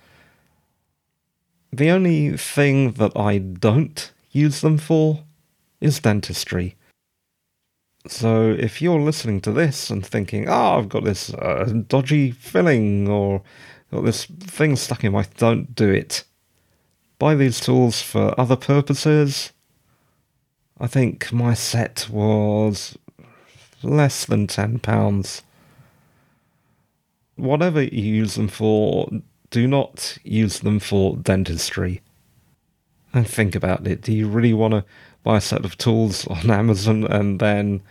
The 1.74 1.90
only 1.90 2.38
thing 2.38 2.94
that 2.94 3.12
I 3.18 3.40
don't 3.40 4.10
use 4.32 4.62
them 4.62 4.78
for 4.78 5.26
is 5.82 6.00
dentistry. 6.00 6.78
So 8.08 8.52
if 8.52 8.82
you're 8.82 9.02
listening 9.02 9.42
to 9.42 9.52
this 9.52 9.90
and 9.90 10.06
thinking, 10.06 10.48
oh, 10.48 10.78
I've 10.78 10.88
got 10.88 11.04
this 11.04 11.34
uh, 11.34 11.74
dodgy 11.88 12.32
filling 12.32 13.10
or 13.10 13.42
got 13.94 14.06
this 14.06 14.26
thing 14.26 14.76
stuck 14.76 15.04
in 15.04 15.14
my 15.14 15.26
don't 15.38 15.76
do 15.76 15.90
it. 15.90 16.24
Buy 17.20 17.36
these 17.36 17.60
tools 17.60 18.02
for 18.02 18.38
other 18.40 18.56
purposes. 18.56 19.54
I 20.80 20.88
think 20.88 21.32
my 21.32 21.54
set 21.54 22.10
was 22.10 22.98
less 23.84 24.26
than 24.26 24.48
£10. 24.48 25.42
Whatever 27.36 27.84
you 27.84 28.02
use 28.02 28.36
them 28.36 28.48
for, 28.48 29.10
do 29.52 29.68
not 29.68 30.18
use 30.24 30.60
them 30.60 30.80
for 30.80 31.16
dentistry. 31.16 32.02
And 33.14 33.28
think 33.28 33.56
about 33.56 33.86
it. 33.86 34.02
Do 34.02 34.12
you 34.12 34.28
really 34.28 34.54
want 34.54 34.74
to 34.74 34.86
buy 35.24 35.38
a 35.38 35.42
set 35.42 35.66
of 35.66 35.78
tools 35.78 36.26
on 36.28 36.50
Amazon 36.50 37.04
and 37.06 37.40
then 37.40 37.82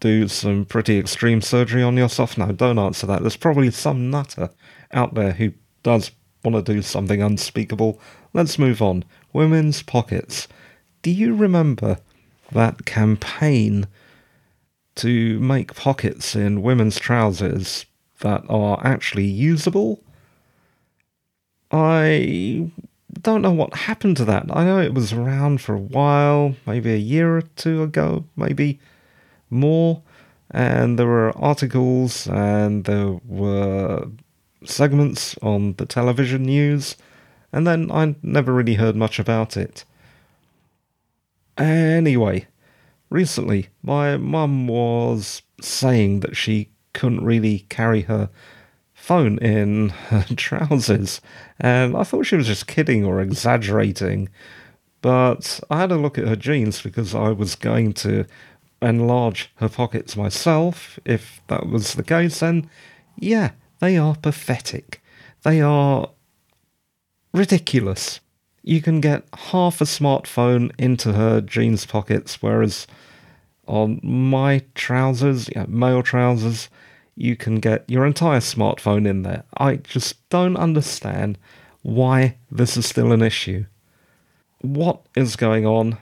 do 0.00 0.28
some 0.28 0.64
pretty 0.64 0.98
extreme 0.98 1.42
surgery 1.42 1.82
on 1.82 1.96
yourself? 1.96 2.38
No, 2.38 2.52
don't 2.52 2.78
answer 2.78 3.06
that. 3.06 3.20
There's 3.20 3.36
probably 3.36 3.70
some 3.70 4.10
nutter 4.10 4.50
out 4.92 5.14
there 5.14 5.32
who 5.32 5.52
does 5.82 6.10
want 6.44 6.64
to 6.64 6.74
do 6.74 6.82
something 6.82 7.22
unspeakable. 7.22 8.00
Let's 8.32 8.58
move 8.58 8.80
on. 8.80 9.04
Women's 9.32 9.82
pockets. 9.82 10.48
Do 11.02 11.10
you 11.10 11.34
remember 11.34 11.98
that 12.52 12.84
campaign 12.84 13.86
to 14.98 15.38
make 15.38 15.76
pockets 15.76 16.34
in 16.34 16.60
women's 16.60 16.98
trousers 16.98 17.86
that 18.20 18.42
are 18.48 18.84
actually 18.84 19.26
usable. 19.26 20.02
I 21.70 22.70
don't 23.20 23.42
know 23.42 23.52
what 23.52 23.74
happened 23.74 24.16
to 24.16 24.24
that. 24.24 24.46
I 24.50 24.64
know 24.64 24.80
it 24.80 24.94
was 24.94 25.12
around 25.12 25.60
for 25.60 25.74
a 25.74 25.78
while, 25.80 26.56
maybe 26.66 26.92
a 26.92 26.96
year 26.96 27.36
or 27.36 27.42
two 27.42 27.82
ago, 27.82 28.24
maybe 28.36 28.80
more. 29.50 30.02
And 30.50 30.98
there 30.98 31.06
were 31.06 31.36
articles 31.38 32.26
and 32.26 32.84
there 32.84 33.20
were 33.24 34.08
segments 34.64 35.36
on 35.42 35.74
the 35.74 35.86
television 35.86 36.42
news. 36.42 36.96
And 37.52 37.66
then 37.66 37.90
I 37.90 38.14
never 38.22 38.52
really 38.52 38.74
heard 38.74 38.96
much 38.96 39.18
about 39.18 39.56
it. 39.56 39.84
Anyway, 41.56 42.46
recently 43.10 43.68
my 43.82 44.16
mum 44.16 44.68
was 44.68 45.42
saying 45.60 46.20
that 46.20 46.36
she 46.36 46.70
couldn't 46.92 47.24
really 47.24 47.60
carry 47.68 48.02
her 48.02 48.30
phone 48.94 49.38
in 49.38 49.88
her 50.10 50.24
trousers, 50.36 51.20
and 51.58 51.96
I 51.96 52.04
thought 52.04 52.26
she 52.26 52.36
was 52.36 52.46
just 52.46 52.66
kidding 52.66 53.04
or 53.04 53.20
exaggerating. 53.20 54.28
But 55.00 55.60
I 55.70 55.78
had 55.78 55.92
a 55.92 55.96
look 55.96 56.18
at 56.18 56.26
her 56.26 56.36
jeans 56.36 56.82
because 56.82 57.14
I 57.14 57.30
was 57.30 57.54
going 57.54 57.92
to 57.94 58.26
enlarge 58.82 59.50
her 59.56 59.68
pockets 59.68 60.16
myself, 60.16 60.98
if 61.04 61.40
that 61.48 61.66
was 61.66 61.94
the 61.94 62.02
case, 62.02 62.40
then 62.40 62.68
yeah, 63.16 63.52
they 63.80 63.96
are 63.96 64.16
pathetic. 64.16 65.02
They 65.42 65.60
are 65.60 66.10
ridiculous. 67.32 68.20
You 68.62 68.82
can 68.82 69.00
get 69.00 69.24
half 69.34 69.80
a 69.80 69.84
smartphone 69.84 70.72
into 70.78 71.12
her 71.12 71.40
jeans 71.40 71.86
pockets, 71.86 72.42
whereas 72.42 72.86
on 73.66 74.00
my 74.02 74.62
trousers, 74.74 75.48
you 75.48 75.60
know, 75.60 75.66
male 75.68 76.02
trousers, 76.02 76.68
you 77.14 77.36
can 77.36 77.60
get 77.60 77.84
your 77.88 78.06
entire 78.06 78.40
smartphone 78.40 79.06
in 79.06 79.22
there. 79.22 79.44
I 79.56 79.76
just 79.76 80.28
don't 80.28 80.56
understand 80.56 81.38
why 81.82 82.36
this 82.50 82.76
is 82.76 82.86
still 82.86 83.12
an 83.12 83.22
issue. 83.22 83.66
What 84.60 85.02
is 85.14 85.36
going 85.36 85.66
on? 85.66 85.98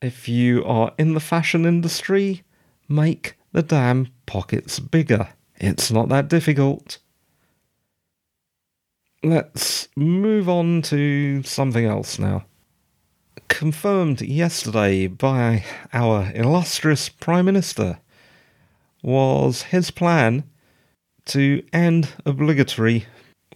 If 0.00 0.28
you 0.28 0.64
are 0.64 0.92
in 0.98 1.14
the 1.14 1.20
fashion 1.20 1.66
industry, 1.66 2.42
make 2.88 3.36
the 3.52 3.62
damn 3.62 4.08
pockets 4.26 4.78
bigger. 4.78 5.28
It's 5.60 5.90
not 5.90 6.08
that 6.08 6.28
difficult. 6.28 6.98
Let's 9.24 9.88
move 9.96 10.48
on 10.48 10.82
to 10.82 11.42
something 11.42 11.84
else 11.84 12.18
now. 12.18 12.44
Confirmed 13.48 14.20
yesterday 14.20 15.08
by 15.08 15.64
our 15.92 16.30
illustrious 16.32 17.08
Prime 17.08 17.46
Minister 17.46 17.98
was 19.02 19.62
his 19.62 19.90
plan 19.90 20.44
to 21.26 21.64
end 21.72 22.10
obligatory 22.24 23.06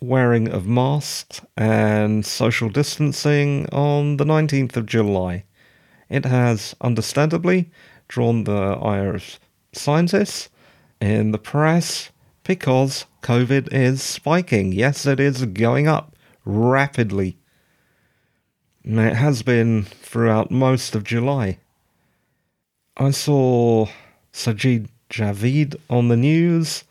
wearing 0.00 0.48
of 0.48 0.66
masks 0.66 1.40
and 1.56 2.26
social 2.26 2.68
distancing 2.68 3.68
on 3.70 4.16
the 4.16 4.24
19th 4.24 4.76
of 4.76 4.86
July. 4.86 5.44
It 6.08 6.24
has 6.24 6.74
understandably 6.80 7.70
drawn 8.08 8.42
the 8.42 8.76
ire 8.82 9.14
of 9.14 9.38
scientists 9.72 10.48
in 11.02 11.32
the 11.32 11.38
press 11.38 12.10
because 12.44 13.06
COVID 13.22 13.72
is 13.72 14.02
spiking. 14.02 14.72
Yes, 14.72 15.04
it 15.04 15.18
is 15.18 15.44
going 15.46 15.88
up 15.88 16.14
rapidly. 16.44 17.36
It 18.84 19.14
has 19.14 19.42
been 19.42 19.84
throughout 19.84 20.50
most 20.50 20.94
of 20.94 21.04
July. 21.04 21.58
I 22.96 23.10
saw 23.10 23.86
Sajid 24.32 24.88
Javid 25.10 25.76
on 25.90 26.08
the 26.08 26.16
news. 26.16 26.84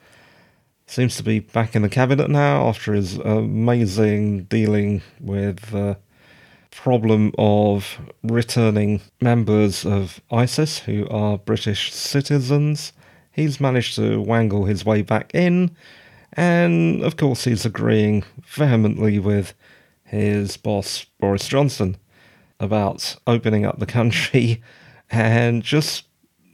Seems 0.88 1.16
to 1.16 1.24
be 1.24 1.40
back 1.40 1.74
in 1.74 1.82
the 1.82 1.90
cabinet 1.90 2.30
now 2.30 2.68
after 2.68 2.94
his 2.94 3.18
amazing 3.18 4.44
dealing 4.44 5.02
with 5.22 5.72
the 5.72 5.98
problem 6.70 7.34
of 7.38 7.98
returning 8.24 9.00
members 9.22 9.86
of 9.86 10.20
ISIS 10.30 10.80
who 10.80 11.08
are 11.10 11.38
British 11.38 11.94
citizens. 11.94 12.92
He's 13.32 13.60
managed 13.60 13.96
to 13.96 14.22
wangle 14.22 14.66
his 14.66 14.86
way 14.86 15.02
back 15.02 15.34
in, 15.34 15.76
and 16.34 17.02
of 17.04 17.18
course, 17.18 17.46
he's 17.46 17.66
agreeing 17.66 18.24
vehemently 18.46 19.20
with 19.20 19.54
his 20.04 20.58
boss, 20.58 21.06
Boris 21.20 21.48
Johnson, 21.48 21.98
about 22.60 23.16
opening 23.26 23.66
up 23.66 23.80
the 23.80 23.86
country 23.86 24.62
and 25.10 25.64
just 25.64 26.08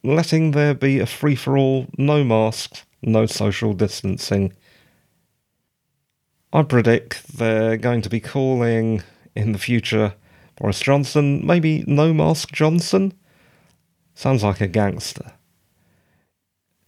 letting 0.03 0.51
there 0.51 0.73
be 0.73 0.99
a 0.99 1.05
free 1.05 1.35
for 1.35 1.57
all, 1.57 1.87
no 1.97 2.23
masks, 2.23 2.85
no 3.01 3.25
social 3.25 3.73
distancing. 3.73 4.53
I 6.53 6.63
predict 6.63 7.37
they're 7.37 7.77
going 7.77 8.01
to 8.03 8.09
be 8.09 8.19
calling 8.19 9.03
in 9.35 9.51
the 9.51 9.59
future 9.59 10.13
Boris 10.55 10.79
Johnson, 10.79 11.45
maybe 11.45 11.83
No 11.87 12.13
Mask 12.13 12.51
Johnson. 12.51 13.13
Sounds 14.15 14.43
like 14.43 14.61
a 14.61 14.67
gangster. 14.67 15.33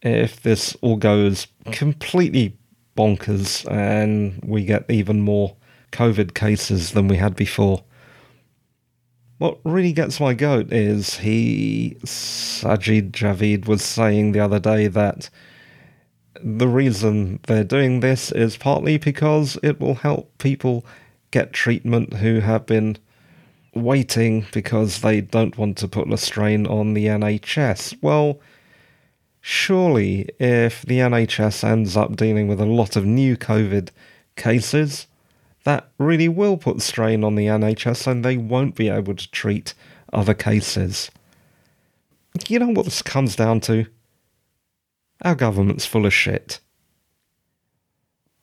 If 0.01 0.41
this 0.43 0.75
all 0.81 0.95
goes 0.95 1.47
mm. 1.65 1.73
completely 1.73 2.57
bonkers 2.97 3.69
and 3.69 4.39
we 4.43 4.65
get 4.65 4.89
even 4.89 5.21
more 5.21 5.55
COVID 5.91 6.33
cases 6.33 6.91
than 6.91 7.07
we 7.07 7.17
had 7.17 7.35
before, 7.35 7.83
what 9.39 9.59
really 9.63 9.93
gets 9.93 10.19
my 10.19 10.33
goat 10.33 10.71
is 10.71 11.17
he, 11.17 11.97
Sajid 12.03 13.11
Javid, 13.11 13.67
was 13.67 13.81
saying 13.81 14.33
the 14.33 14.41
other 14.41 14.59
day 14.59 14.87
that 14.87 15.29
the 16.41 16.67
reason 16.67 17.39
they're 17.47 17.63
doing 17.63 18.01
this 18.01 18.31
is 18.31 18.57
partly 18.57 18.97
because 18.97 19.57
it 19.63 19.79
will 19.79 19.95
help 19.95 20.37
people 20.37 20.85
get 21.31 21.53
treatment 21.53 22.15
who 22.15 22.41
have 22.41 22.65
been 22.65 22.97
waiting 23.73 24.45
because 24.51 25.01
they 25.01 25.21
don't 25.21 25.57
want 25.57 25.77
to 25.77 25.87
put 25.87 26.11
a 26.11 26.17
strain 26.17 26.65
on 26.67 26.93
the 26.93 27.05
NHS. 27.05 27.97
Well, 28.01 28.39
surely 29.41 30.29
if 30.39 30.83
the 30.83 30.99
NHS 30.99 31.63
ends 31.63 31.95
up 31.95 32.15
dealing 32.15 32.47
with 32.47 32.59
a 32.59 32.65
lot 32.65 32.95
of 32.95 33.05
new 33.05 33.37
COVID 33.37 33.89
cases, 34.35 35.07
that 35.63 35.89
really 35.97 36.27
will 36.27 36.57
put 36.57 36.81
strain 36.81 37.23
on 37.23 37.35
the 37.35 37.47
NHS 37.47 38.07
and 38.07 38.23
they 38.23 38.37
won't 38.37 38.75
be 38.75 38.89
able 38.89 39.15
to 39.15 39.31
treat 39.31 39.73
other 40.11 40.33
cases. 40.33 41.11
You 42.47 42.59
know 42.59 42.69
what 42.69 42.85
this 42.85 43.01
comes 43.01 43.35
down 43.35 43.59
to? 43.61 43.85
Our 45.21 45.35
government's 45.35 45.85
full 45.85 46.05
of 46.05 46.13
shit. 46.13 46.59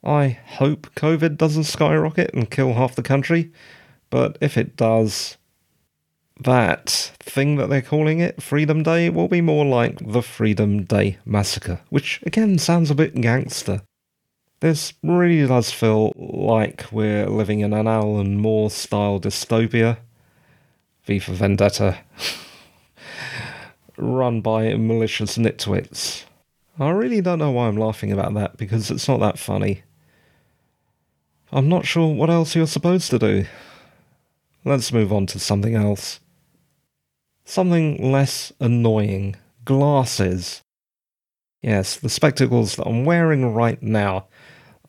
I 0.03 0.39
hope 0.45 0.93
COVID 0.95 1.37
doesn't 1.37 1.63
skyrocket 1.63 2.33
and 2.33 2.49
kill 2.49 2.73
half 2.73 2.95
the 2.95 3.03
country, 3.03 3.51
but 4.09 4.37
if 4.39 4.57
it 4.57 4.77
does, 4.77 5.37
that 6.39 7.11
thing 7.19 7.55
that 7.55 7.69
they're 7.69 7.81
calling 7.81 8.19
it, 8.19 8.41
Freedom 8.41 8.83
Day, 8.83 9.09
will 9.09 9.27
be 9.27 9.41
more 9.41 9.65
like 9.65 9.99
the 9.99 10.21
Freedom 10.21 10.83
Day 10.83 11.17
Massacre, 11.25 11.81
which 11.89 12.21
again 12.25 12.59
sounds 12.59 12.91
a 12.91 12.95
bit 12.95 13.19
gangster. 13.19 13.81
This 14.59 14.93
really 15.03 15.47
does 15.47 15.71
feel 15.71 16.13
like 16.15 16.85
we're 16.91 17.27
living 17.27 17.59
in 17.59 17.73
an 17.73 17.87
Alan 17.87 18.37
Moore 18.37 18.71
style 18.71 19.19
dystopia. 19.19 19.97
V 21.05 21.19
for 21.19 21.33
Vendetta. 21.33 21.99
Run 23.97 24.41
by 24.41 24.73
malicious 24.75 25.37
nitwits. 25.37 26.25
I 26.79 26.89
really 26.89 27.21
don't 27.21 27.39
know 27.39 27.51
why 27.51 27.67
I'm 27.67 27.77
laughing 27.77 28.11
about 28.11 28.33
that 28.35 28.57
because 28.57 28.91
it's 28.91 29.07
not 29.07 29.19
that 29.19 29.39
funny. 29.39 29.83
I'm 31.51 31.69
not 31.69 31.85
sure 31.85 32.13
what 32.13 32.29
else 32.29 32.55
you're 32.55 32.67
supposed 32.67 33.09
to 33.11 33.19
do. 33.19 33.45
Let's 34.65 34.91
move 34.91 35.13
on 35.13 35.27
to 35.27 35.39
something 35.39 35.75
else. 35.75 36.19
Something 37.49 38.11
less 38.11 38.51
annoying. 38.59 39.37
Glasses. 39.63 40.61
Yes, 41.61 41.95
the 41.95 42.09
spectacles 42.09 42.75
that 42.75 42.85
I'm 42.85 43.05
wearing 43.05 43.53
right 43.53 43.81
now 43.81 44.27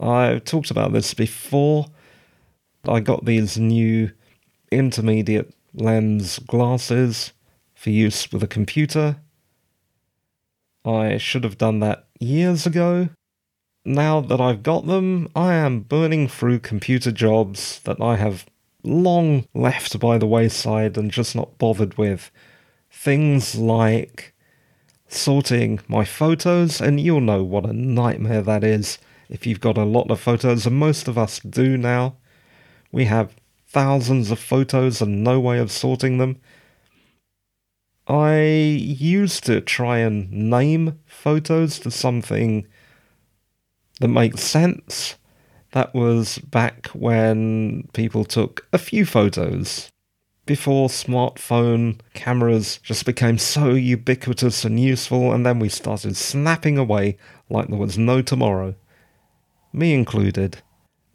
I've 0.00 0.44
talked 0.44 0.70
about 0.70 0.92
this 0.92 1.14
before. 1.14 1.86
I 2.86 3.00
got 3.00 3.24
these 3.24 3.58
new 3.58 4.12
intermediate 4.70 5.54
lens 5.74 6.38
glasses 6.38 7.32
for 7.74 7.90
use 7.90 8.30
with 8.32 8.42
a 8.42 8.48
computer. 8.48 9.16
I 10.84 11.18
should 11.18 11.44
have 11.44 11.58
done 11.58 11.80
that 11.80 12.06
years 12.20 12.66
ago. 12.66 13.08
Now 13.84 14.20
that 14.20 14.40
I've 14.40 14.62
got 14.62 14.86
them, 14.86 15.28
I 15.34 15.54
am 15.54 15.80
burning 15.80 16.28
through 16.28 16.60
computer 16.60 17.10
jobs 17.10 17.80
that 17.80 18.00
I 18.00 18.16
have 18.16 18.46
long 18.84 19.46
left 19.54 19.98
by 19.98 20.18
the 20.18 20.26
wayside 20.26 20.96
and 20.96 21.10
just 21.10 21.34
not 21.34 21.58
bothered 21.58 21.98
with. 21.98 22.30
Things 23.00 23.54
like 23.54 24.34
sorting 25.06 25.78
my 25.86 26.04
photos, 26.04 26.80
and 26.80 26.98
you'll 26.98 27.20
know 27.20 27.44
what 27.44 27.64
a 27.64 27.72
nightmare 27.72 28.42
that 28.42 28.64
is 28.64 28.98
if 29.28 29.46
you've 29.46 29.60
got 29.60 29.78
a 29.78 29.84
lot 29.84 30.10
of 30.10 30.18
photos, 30.18 30.66
and 30.66 30.76
most 30.76 31.06
of 31.06 31.16
us 31.16 31.38
do 31.38 31.76
now. 31.78 32.16
We 32.90 33.04
have 33.04 33.36
thousands 33.68 34.32
of 34.32 34.40
photos 34.40 35.00
and 35.00 35.22
no 35.22 35.38
way 35.38 35.60
of 35.60 35.70
sorting 35.70 36.18
them. 36.18 36.40
I 38.08 38.40
used 38.40 39.44
to 39.44 39.60
try 39.60 39.98
and 39.98 40.28
name 40.32 40.98
photos 41.06 41.78
to 41.80 41.92
something 41.92 42.66
that 44.00 44.08
makes 44.08 44.42
sense. 44.42 45.14
That 45.70 45.94
was 45.94 46.38
back 46.38 46.88
when 46.88 47.88
people 47.92 48.24
took 48.24 48.66
a 48.72 48.78
few 48.78 49.06
photos 49.06 49.92
before 50.48 50.88
smartphone 50.88 52.00
cameras 52.14 52.80
just 52.82 53.04
became 53.04 53.36
so 53.36 53.74
ubiquitous 53.74 54.64
and 54.64 54.80
useful, 54.80 55.30
and 55.32 55.44
then 55.44 55.58
we 55.58 55.68
started 55.68 56.16
snapping 56.16 56.78
away 56.78 57.18
like 57.50 57.68
there 57.68 57.78
was 57.78 57.98
no 57.98 58.22
tomorrow. 58.22 58.74
Me 59.74 59.92
included. 59.92 60.62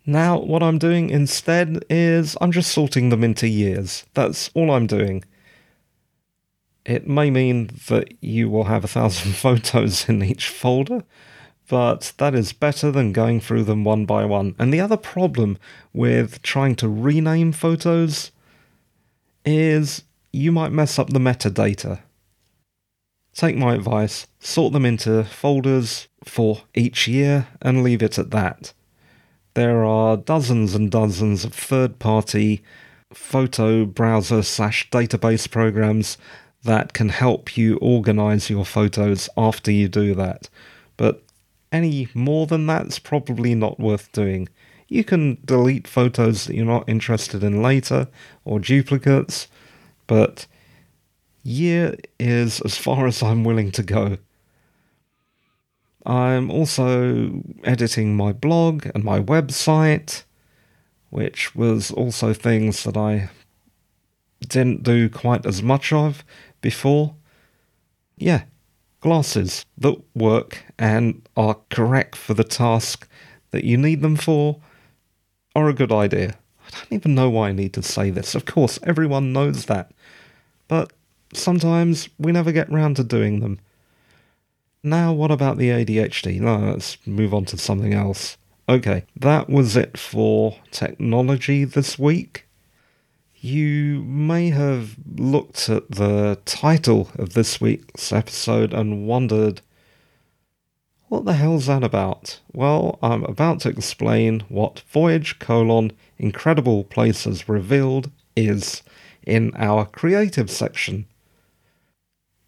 Now, 0.06 0.38
what 0.38 0.62
I'm 0.62 0.78
doing 0.78 1.10
instead 1.10 1.84
is 1.90 2.38
I'm 2.40 2.52
just 2.52 2.72
sorting 2.72 3.10
them 3.10 3.24
into 3.24 3.48
years. 3.48 4.06
That's 4.14 4.52
all 4.54 4.70
I'm 4.70 4.86
doing. 4.86 5.26
It 6.86 7.08
may 7.08 7.32
mean 7.32 7.72
that 7.88 8.14
you 8.22 8.52
will 8.52 8.66
have 8.66 8.84
a 8.84 8.88
thousand 8.88 9.32
photos 9.46 10.08
in 10.08 10.22
each 10.22 10.48
folder, 10.48 11.04
but 11.68 12.14
that 12.20 12.36
is 12.36 12.54
better 12.54 12.92
than 12.92 13.14
going 13.14 13.42
through 13.42 13.64
them 13.64 13.84
one 13.84 14.06
by 14.06 14.26
one. 14.26 14.54
And 14.60 14.72
the 14.72 14.82
other 14.82 14.98
problem 14.98 15.58
with 15.92 16.44
trying 16.44 16.76
to 16.76 16.88
rename 16.88 17.52
photos 17.52 18.30
is 19.46 20.04
you 20.32 20.52
might 20.52 20.72
mess 20.72 20.98
up 20.98 21.10
the 21.10 21.20
metadata. 21.20 22.00
Take 23.34 23.56
my 23.56 23.74
advice, 23.74 24.28
sort 24.40 24.74
them 24.74 24.86
into 24.86 25.24
folders 25.24 26.08
for 26.24 26.62
each 26.76 27.08
year 27.08 27.48
and 27.62 27.84
leave 27.84 28.04
it 28.04 28.20
at 28.20 28.32
that. 28.32 28.74
There 29.56 29.84
are 29.84 30.18
dozens 30.18 30.76
and 30.76 30.90
dozens 30.90 31.44
of 31.44 31.54
third 31.54 32.00
party 32.00 32.64
photo 33.12 33.86
browser 33.86 34.42
slash 34.42 34.90
database 34.90 35.50
programs 35.50 36.18
that 36.64 36.94
can 36.94 37.10
help 37.10 37.58
you 37.58 37.78
organize 37.78 38.50
your 38.50 38.66
photos 38.66 39.30
after 39.38 39.72
you 39.72 39.88
do 39.88 40.16
that. 40.16 40.50
But 40.98 41.24
any 41.72 42.08
more 42.14 42.48
than 42.48 42.66
that's 42.66 43.00
probably 43.00 43.56
not 43.56 43.80
worth 43.80 44.12
doing. 44.12 44.48
You 44.94 45.04
can 45.04 45.40
delete 45.44 45.88
photos 45.88 46.46
that 46.46 46.56
you're 46.56 46.66
not 46.66 46.88
interested 46.88 47.44
in 47.44 47.64
later 47.64 48.10
or 48.46 48.60
duplicates, 48.60 49.48
but 50.06 50.46
year 51.42 51.96
is 52.20 52.62
as 52.62 52.78
far 52.78 53.08
as 53.08 53.24
I'm 53.24 53.44
willing 53.44 53.72
to 53.72 53.82
go. 53.82 54.20
I'm 56.06 56.52
also 56.52 57.42
editing 57.64 58.16
my 58.16 58.34
blog 58.34 58.86
and 58.94 59.04
my 59.04 59.20
website, 59.20 60.26
which 61.10 61.56
was 61.56 61.90
also 61.90 62.32
things 62.32 62.84
that 62.84 62.96
I 62.96 63.32
didn't 64.48 64.84
do 64.84 65.10
quite 65.10 65.48
as 65.48 65.64
much 65.64 65.92
of 65.92 66.24
before. 66.62 67.16
Yeah, 68.16 68.44
glasses 69.02 69.66
that 69.76 70.00
work 70.14 70.64
and 70.78 71.28
are 71.36 71.58
correct 71.72 72.16
for 72.16 72.36
the 72.36 72.44
task 72.44 73.08
that 73.50 73.64
you 73.64 73.76
need 73.76 74.04
them 74.04 74.16
for 74.16 74.62
are 75.56 75.70
a 75.70 75.74
good 75.74 75.92
idea. 75.92 76.38
I 76.66 76.70
don't 76.72 76.94
even 76.94 77.16
know 77.16 77.30
why 77.30 77.50
I 77.50 77.54
need 77.54 77.74
to 77.74 77.84
say 77.84 78.10
this. 78.10 78.36
Of 78.36 78.46
course, 78.46 78.80
everyone 78.84 79.34
knows 79.34 79.66
that. 79.66 79.92
But 80.68 80.94
sometimes 81.34 82.10
we 82.18 82.32
never 82.32 82.52
get 82.52 82.72
round 82.72 82.96
to 82.98 83.04
doing 83.04 83.40
them. 83.40 83.60
Now, 84.82 85.14
what 85.14 85.32
about 85.32 85.58
the 85.58 85.70
ADHD? 85.70 86.40
No, 86.42 86.58
let's 86.58 86.98
move 87.06 87.34
on 87.34 87.46
to 87.46 87.58
something 87.58 87.94
else. 87.94 88.38
Okay, 88.68 89.06
that 89.16 89.50
was 89.50 89.76
it 89.76 89.98
for 89.98 90.58
technology 90.72 91.64
this 91.64 92.00
week. 92.00 92.48
You 93.36 94.02
may 94.04 94.50
have 94.52 94.96
looked 95.18 95.68
at 95.70 95.92
the 95.92 96.40
title 96.46 97.10
of 97.18 97.34
this 97.34 97.60
week's 97.60 98.14
episode 98.14 98.74
and 98.74 99.06
wondered, 99.06 99.62
what 101.14 101.26
the 101.26 101.34
hell's 101.34 101.68
that 101.68 101.84
about? 101.84 102.40
Well, 102.54 102.98
I'm 103.04 103.24
about 103.26 103.60
to 103.60 103.70
explain 103.70 104.40
what 104.50 104.82
Voyage 104.90 105.38
colon 105.38 105.92
Incredible 106.18 106.86
Places 106.86 107.48
Revealed 107.48 108.10
is 108.36 108.82
in 109.22 109.52
our 109.56 109.86
creative 109.86 110.50
section. 110.50 111.06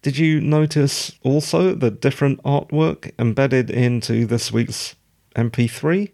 Did 0.02 0.18
you 0.18 0.40
notice 0.40 1.12
also 1.22 1.76
the 1.76 1.92
different 1.92 2.42
artwork 2.42 3.12
embedded 3.20 3.70
into 3.70 4.26
this 4.26 4.50
week's 4.50 4.96
MP3? 5.36 6.10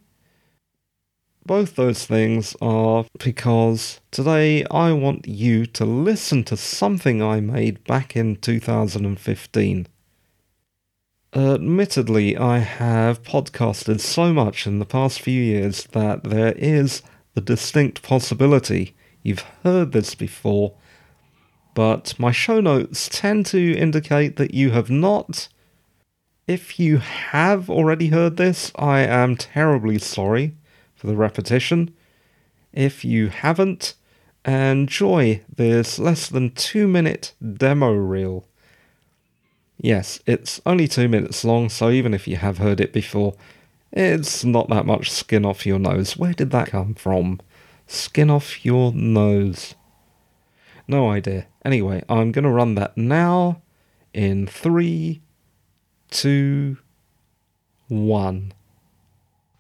Both 1.47 1.77
those 1.77 2.05
things 2.05 2.55
are 2.61 3.07
because 3.19 3.99
today 4.11 4.63
I 4.71 4.93
want 4.93 5.27
you 5.27 5.65
to 5.65 5.87
listen 5.87 6.45
to 6.45 6.59
something 6.59 7.23
I 7.23 7.41
made 7.41 7.83
back 7.85 8.15
in 8.15 8.37
2015. 8.37 9.87
Admittedly, 11.35 12.37
I 12.37 12.59
have 12.59 13.23
podcasted 13.23 14.01
so 14.01 14.33
much 14.33 14.67
in 14.67 14.79
the 14.79 14.85
past 14.85 15.21
few 15.21 15.41
years 15.41 15.85
that 15.93 16.25
there 16.25 16.53
is 16.53 17.03
the 17.35 17.41
distinct 17.41 18.03
possibility 18.03 18.95
you've 19.23 19.45
heard 19.63 19.93
this 19.93 20.15
before 20.15 20.75
but 21.75 22.19
my 22.19 22.33
show 22.33 22.61
notes 22.61 23.09
tend 23.09 23.47
to 23.47 23.77
indicate 23.77 24.37
that 24.37 24.55
you 24.55 24.71
have 24.73 24.91
not. 24.91 25.49
If 26.47 26.79
you 26.79 26.99
have 26.99 27.71
already 27.71 28.09
heard 28.09 28.37
this, 28.37 28.73
I 28.77 29.01
am 29.01 29.37
terribly 29.37 29.99
sorry 29.99 30.55
for 30.95 31.07
the 31.07 31.17
repetition. 31.17 31.95
If 32.73 33.05
you 33.05 33.29
haven't, 33.29 33.95
enjoy 34.45 35.43
this 35.55 35.99
less 35.99 36.29
than 36.29 36.51
two 36.51 36.87
minute 36.87 37.33
demo 37.57 37.93
reel. 37.93 38.47
Yes, 39.83 40.21
it's 40.27 40.61
only 40.65 40.87
two 40.87 41.09
minutes 41.09 41.45
long, 41.45 41.69
so 41.69 41.91
even 41.91 42.15
if 42.15 42.29
you 42.29 42.37
have 42.37 42.59
heard 42.59 42.81
it 42.81 42.93
before, 42.93 43.35
it's 43.91 44.45
not 44.45 44.69
that 44.69 44.87
much 44.87 45.11
skin 45.11 45.45
off 45.45 45.67
your 45.67 45.81
nose. 45.81 46.17
Where 46.17 46.33
did 46.33 46.53
that 46.53 46.69
come 46.69 46.95
from? 46.95 47.41
Skin 47.89 48.31
off 48.31 48.65
your 48.65 48.93
nose. 48.93 49.75
No 50.87 51.11
idea. 51.11 51.49
Anyway, 51.65 52.05
I'm 52.09 52.31
going 52.31 52.45
to 52.45 52.51
run 52.51 52.77
that 52.77 52.97
now 52.97 53.61
in 54.15 54.47
three, 54.47 55.21
two, 56.11 56.79
one. 57.89 58.53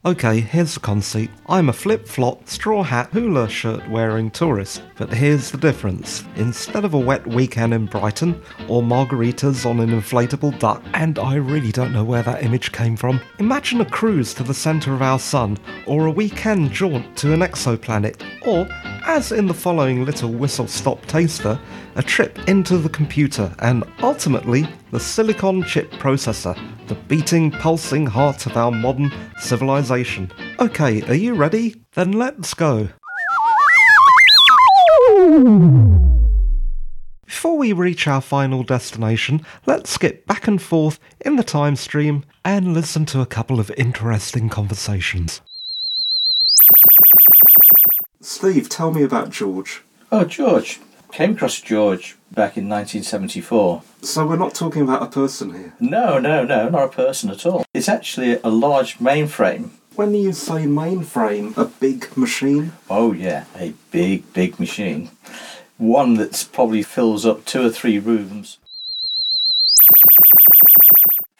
Okay, 0.04 0.40
here's 0.40 0.74
the 0.74 0.80
conceit. 0.80 1.30
I'm 1.46 1.68
a 1.68 1.72
flip 1.72 2.08
flop, 2.08 2.48
straw 2.48 2.82
hat, 2.82 3.10
hula 3.12 3.48
shirt 3.48 3.88
wearing 3.88 4.32
tourist. 4.32 4.82
But 4.96 5.12
here's 5.12 5.52
the 5.52 5.58
difference. 5.58 6.24
Instead 6.34 6.84
of 6.84 6.94
a 6.94 6.98
wet 6.98 7.24
weekend 7.24 7.72
in 7.72 7.86
Brighton, 7.86 8.42
or 8.68 8.82
margaritas 8.82 9.64
on 9.64 9.78
an 9.78 9.90
inflatable 9.90 10.58
duck, 10.58 10.82
and 10.94 11.20
I 11.20 11.36
really 11.36 11.70
don't 11.70 11.92
know 11.92 12.02
where 12.02 12.24
that 12.24 12.42
image 12.42 12.72
came 12.72 12.96
from, 12.96 13.20
imagine 13.38 13.80
a 13.80 13.84
cruise 13.84 14.34
to 14.34 14.42
the 14.42 14.52
centre 14.52 14.92
of 14.92 15.02
our 15.02 15.20
sun, 15.20 15.56
or 15.86 16.06
a 16.06 16.10
weekend 16.10 16.72
jaunt 16.72 17.16
to 17.18 17.32
an 17.32 17.38
exoplanet, 17.38 18.20
or, 18.44 18.66
as 19.04 19.32
in 19.32 19.46
the 19.46 19.54
following 19.54 20.04
little 20.04 20.30
whistle 20.30 20.66
stop 20.66 21.04
taster, 21.06 21.58
a 21.96 22.02
trip 22.02 22.38
into 22.48 22.78
the 22.78 22.88
computer 22.88 23.54
and 23.58 23.84
ultimately 24.02 24.66
the 24.90 25.00
silicon 25.00 25.62
chip 25.62 25.90
processor, 25.92 26.56
the 26.88 26.94
beating, 26.94 27.50
pulsing 27.50 28.06
heart 28.06 28.46
of 28.46 28.56
our 28.56 28.70
modern 28.70 29.12
civilization. 29.38 30.30
Okay, 30.58 31.02
are 31.02 31.14
you 31.14 31.34
ready? 31.34 31.82
Then 31.94 32.12
let's 32.12 32.54
go. 32.54 32.88
Before 37.24 37.56
we 37.58 37.72
reach 37.72 38.06
our 38.06 38.20
final 38.20 38.62
destination, 38.62 39.44
let's 39.66 39.90
skip 39.90 40.26
back 40.26 40.46
and 40.46 40.60
forth 40.60 40.98
in 41.20 41.36
the 41.36 41.44
time 41.44 41.76
stream 41.76 42.24
and 42.44 42.74
listen 42.74 43.06
to 43.06 43.20
a 43.20 43.26
couple 43.26 43.58
of 43.58 43.70
interesting 43.76 44.48
conversations. 44.48 45.40
Steve, 48.42 48.68
tell 48.68 48.90
me 48.90 49.04
about 49.04 49.30
George. 49.30 49.82
Oh, 50.10 50.24
George 50.24 50.80
came 51.12 51.34
across 51.34 51.60
George 51.60 52.16
back 52.32 52.56
in 52.56 52.68
1974. 52.68 53.84
So 54.02 54.26
we're 54.26 54.34
not 54.34 54.52
talking 54.52 54.82
about 54.82 55.00
a 55.00 55.06
person 55.06 55.54
here? 55.54 55.74
No, 55.78 56.18
no, 56.18 56.44
no, 56.44 56.68
not 56.68 56.82
a 56.82 56.88
person 56.88 57.30
at 57.30 57.46
all. 57.46 57.64
It's 57.72 57.88
actually 57.88 58.40
a 58.42 58.48
large 58.48 58.98
mainframe. 58.98 59.70
When 59.94 60.12
you 60.12 60.32
say 60.32 60.64
mainframe, 60.64 61.56
a 61.56 61.66
big 61.66 62.16
machine? 62.16 62.72
Oh, 62.90 63.12
yeah, 63.12 63.44
a 63.56 63.74
big, 63.92 64.32
big 64.32 64.58
machine. 64.58 65.12
One 65.78 66.14
that 66.14 66.48
probably 66.52 66.82
fills 66.82 67.24
up 67.24 67.44
two 67.44 67.64
or 67.64 67.70
three 67.70 68.00
rooms. 68.00 68.58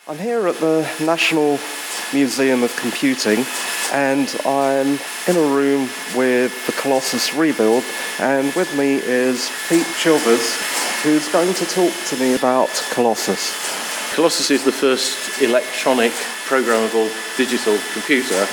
I'm 0.07 0.19
here 0.19 0.47
at 0.47 0.59
the 0.59 0.89
National 1.01 1.59
Museum 2.13 2.63
of 2.63 2.77
Computing 2.77 3.45
and 3.93 4.35
I'm 4.47 4.99
in 5.29 5.37
a 5.37 5.55
room 5.55 5.89
with 6.17 6.67
the 6.67 6.73
Colossus 6.73 7.35
rebuild 7.35 7.85
and 8.19 8.53
with 8.55 8.75
me 8.77 8.95
is 8.95 9.51
Pete 9.69 9.87
Chilvers 10.01 11.03
who's 11.03 11.29
going 11.29 11.53
to 11.53 11.67
talk 11.67 11.93
to 12.07 12.17
me 12.17 12.35
about 12.35 12.71
Colossus. 12.91 13.53
Colossus 14.15 14.51
is 14.51 14.65
the 14.65 14.73
first 14.73 15.43
electronic 15.43 16.13
programmable 16.49 17.13
digital 17.37 17.77
computer. 17.93 18.47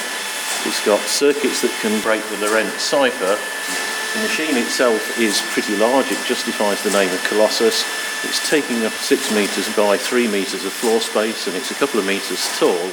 It's 0.66 0.84
got 0.86 1.00
circuits 1.08 1.62
that 1.62 1.72
can 1.82 2.02
break 2.02 2.22
the 2.30 2.38
Lorenz 2.46 2.82
cipher. 2.82 3.38
The 4.16 4.28
machine 4.28 4.58
itself 4.58 5.20
is 5.20 5.42
pretty 5.54 5.78
large, 5.78 6.12
it 6.12 6.18
justifies 6.26 6.84
the 6.84 6.92
name 6.92 7.14
of 7.14 7.24
Colossus. 7.26 7.86
It's 8.26 8.50
taking 8.50 8.84
up 8.84 8.94
six 8.94 9.34
metres 9.34 9.74
by 9.76 9.96
three 9.96 10.28
metres 10.28 10.66
of 10.66 10.74
floor 10.74 11.00
space 11.00 11.48
and 11.48 11.56
it's 11.56 11.72
a 11.72 11.76
couple 11.76 12.00
of 12.00 12.06
metres 12.06 12.46
tall. 12.58 12.92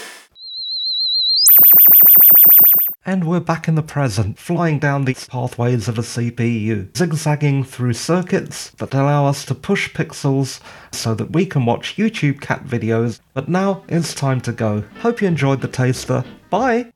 And 3.08 3.22
we're 3.22 3.38
back 3.38 3.68
in 3.68 3.76
the 3.76 3.84
present, 3.84 4.36
flying 4.36 4.80
down 4.80 5.04
these 5.04 5.28
pathways 5.28 5.86
of 5.86 5.96
a 5.96 6.02
CPU, 6.02 6.88
zigzagging 6.96 7.62
through 7.62 7.92
circuits 7.92 8.70
that 8.78 8.94
allow 8.94 9.26
us 9.26 9.44
to 9.44 9.54
push 9.54 9.94
pixels 9.94 10.60
so 10.90 11.14
that 11.14 11.30
we 11.30 11.46
can 11.46 11.64
watch 11.64 11.96
YouTube 11.96 12.40
cat 12.40 12.64
videos. 12.64 13.20
But 13.32 13.48
now 13.48 13.84
it's 13.88 14.12
time 14.12 14.40
to 14.40 14.50
go. 14.50 14.82
Hope 15.02 15.22
you 15.22 15.28
enjoyed 15.28 15.60
the 15.60 15.68
taster. 15.68 16.24
Bye! 16.50 16.92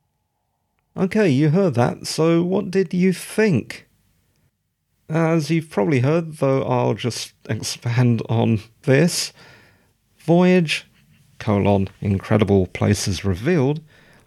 Okay, 0.97 1.29
you 1.29 1.51
heard 1.51 1.75
that, 1.75 2.09
so 2.09 2.43
what 2.43 2.73
did 2.73 2.93
you 2.93 3.13
think? 3.13 3.89
As 5.09 5.49
you've 5.49 5.71
probably 5.71 6.01
heard, 6.01 6.39
though 6.39 6.65
I'll 6.65 6.95
just 6.95 7.35
expand 7.49 8.21
on 8.29 8.59
this, 8.83 9.33
Voyage, 10.19 10.89
colon, 11.39 11.87
Incredible 12.01 12.67
Places 12.67 13.25
Revealed, 13.25 13.81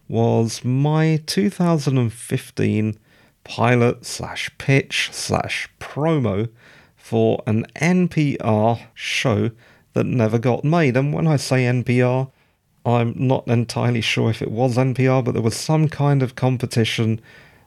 was 0.08 0.64
my 0.64 1.22
2015 1.26 2.98
pilot 3.44 4.06
slash 4.06 4.50
pitch 4.58 5.10
slash 5.12 5.68
promo 5.78 6.48
for 6.96 7.42
an 7.46 7.66
NPR 7.76 8.80
show 8.94 9.50
that 9.92 10.06
never 10.06 10.38
got 10.38 10.64
made. 10.64 10.96
And 10.96 11.12
when 11.12 11.26
I 11.26 11.36
say 11.36 11.64
NPR, 11.64 12.30
I'm 12.84 13.14
not 13.16 13.46
entirely 13.46 14.00
sure 14.00 14.30
if 14.30 14.42
it 14.42 14.50
was 14.50 14.76
NPR, 14.76 15.24
but 15.24 15.32
there 15.32 15.42
was 15.42 15.56
some 15.56 15.88
kind 15.88 16.22
of 16.22 16.34
competition 16.34 17.20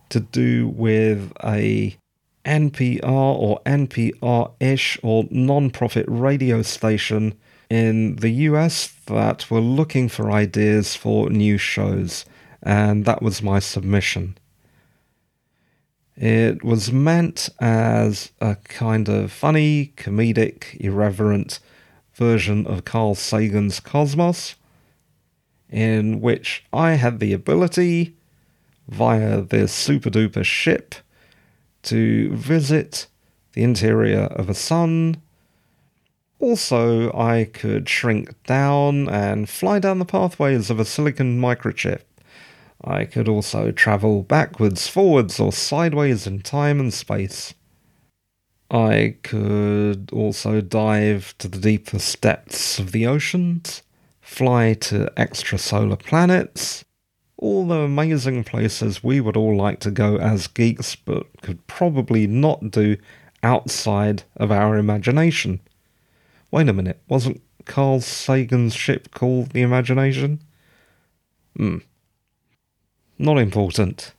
to 0.10 0.20
do 0.20 0.68
with 0.68 1.32
a 1.44 1.98
NPR 2.46 3.04
or 3.04 3.60
NPR 3.66 4.52
ish 4.60 5.00
or 5.04 5.26
non 5.30 5.70
profit 5.70 6.06
radio 6.08 6.62
station 6.62 7.38
in 7.70 8.18
the 8.18 8.30
US 8.30 8.88
that 9.06 9.50
were 9.52 9.60
looking 9.60 10.10
for 10.10 10.32
ideas 10.32 10.96
for 10.96 11.30
new 11.30 11.58
shows, 11.58 12.26
and 12.64 13.06
that 13.06 13.22
was 13.22 13.42
my 13.42 13.60
submission. 13.60 14.38
It 16.16 16.64
was 16.64 16.92
meant 16.92 17.50
as 17.60 18.32
a 18.42 18.56
kind 18.56 19.08
of 19.08 19.32
funny, 19.32 19.94
comedic, 19.98 20.76
irreverent 20.80 21.60
version 22.16 22.66
of 22.66 22.86
Carl 22.86 23.14
Sagan's 23.14 23.80
Cosmos, 23.80 24.56
in 25.70 26.20
which 26.20 26.66
I 26.74 26.94
had 26.94 27.20
the 27.20 27.34
ability, 27.34 28.16
via 28.88 29.42
this 29.42 29.72
super 29.72 30.10
duper 30.10 30.44
ship, 30.44 30.96
to 31.84 32.34
visit 32.34 33.06
the 33.54 33.64
interior 33.64 34.24
of 34.24 34.50
a 34.50 34.56
sun 34.56 35.22
also, 36.40 37.12
I 37.14 37.46
could 37.46 37.90
shrink 37.90 38.42
down 38.44 39.10
and 39.10 39.50
fly 39.50 39.80
down 39.80 40.00
the 40.00 40.06
pathways 40.06 40.70
of 40.70 40.80
a 40.80 40.86
silicon 40.86 41.40
microchip. 41.40 42.02
I 42.84 43.06
could 43.06 43.28
also 43.28 43.72
travel 43.72 44.22
backwards, 44.24 44.88
forwards, 44.88 45.40
or 45.40 45.52
sideways 45.52 46.28
in 46.28 46.42
time 46.42 46.80
and 46.80 46.94
space. 46.94 47.54
I 48.70 49.16
could 49.24 50.12
also 50.14 50.62
dive 50.62 51.34
to 51.40 51.48
the 51.48 51.58
deepest 51.58 52.22
depths 52.22 52.80
of 52.80 52.92
the 52.92 53.08
oceans, 53.08 53.82
fly 54.22 54.74
to 54.74 55.12
extrasolar 55.18 55.98
planets, 55.98 56.84
all 57.38 57.66
the 57.68 57.80
amazing 57.80 58.44
places 58.44 59.04
we 59.04 59.22
would 59.22 59.38
all 59.38 59.56
like 59.56 59.80
to 59.82 59.92
go 59.92 60.18
as 60.18 60.48
geeks 60.48 60.96
but 60.96 61.26
could 61.42 61.66
probably 61.68 62.28
not 62.28 62.72
do 62.72 62.98
outside 63.42 64.24
of 64.36 64.52
our 64.52 64.78
imagination. 64.78 65.62
Wait 66.52 66.70
a 66.70 66.74
minute, 66.74 67.02
wasn't 67.08 67.42
Carl 67.66 68.00
Sagan's 68.00 68.74
ship 68.74 69.12
called 69.12 69.52
the 69.52 69.62
Imagination? 69.62 70.42
Hmm. 71.56 71.80
Not 73.18 73.38
important. 73.38 74.14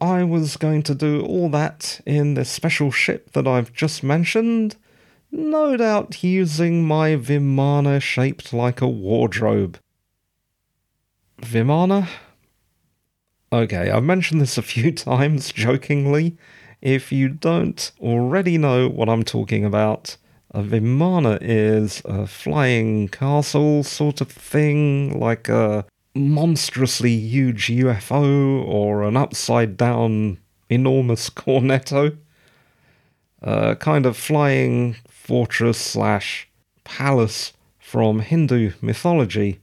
I 0.00 0.24
was 0.24 0.56
going 0.56 0.82
to 0.84 0.94
do 0.94 1.24
all 1.24 1.48
that 1.50 2.00
in 2.04 2.34
the 2.34 2.44
special 2.44 2.90
ship 2.90 3.32
that 3.32 3.46
I've 3.46 3.72
just 3.72 4.02
mentioned, 4.02 4.76
no 5.32 5.76
doubt 5.76 6.22
using 6.22 6.86
my 6.86 7.16
Vimana 7.16 8.00
shaped 8.00 8.52
like 8.52 8.80
a 8.80 8.88
wardrobe. 8.88 9.78
Vimana? 11.40 12.08
Okay, 13.52 13.90
I've 13.90 14.04
mentioned 14.04 14.40
this 14.40 14.58
a 14.58 14.62
few 14.62 14.92
times 14.92 15.50
jokingly. 15.52 16.36
If 16.82 17.10
you 17.10 17.30
don't 17.30 17.90
already 18.00 18.58
know 18.58 18.88
what 18.88 19.08
I'm 19.08 19.22
talking 19.22 19.64
about, 19.64 20.18
a 20.56 20.62
Vimana 20.62 21.36
is 21.42 22.00
a 22.06 22.26
flying 22.26 23.08
castle 23.08 23.82
sort 23.82 24.22
of 24.22 24.30
thing, 24.30 25.20
like 25.20 25.50
a 25.50 25.84
monstrously 26.14 27.14
huge 27.14 27.66
UFO 27.66 28.64
or 28.64 29.02
an 29.02 29.18
upside 29.18 29.76
down 29.76 30.38
enormous 30.70 31.28
cornetto. 31.42 32.16
A 33.42 33.76
kind 33.76 34.06
of 34.06 34.16
flying 34.16 34.96
fortress 35.10 35.76
slash 35.76 36.48
palace 36.84 37.52
from 37.78 38.20
Hindu 38.20 38.72
mythology 38.80 39.60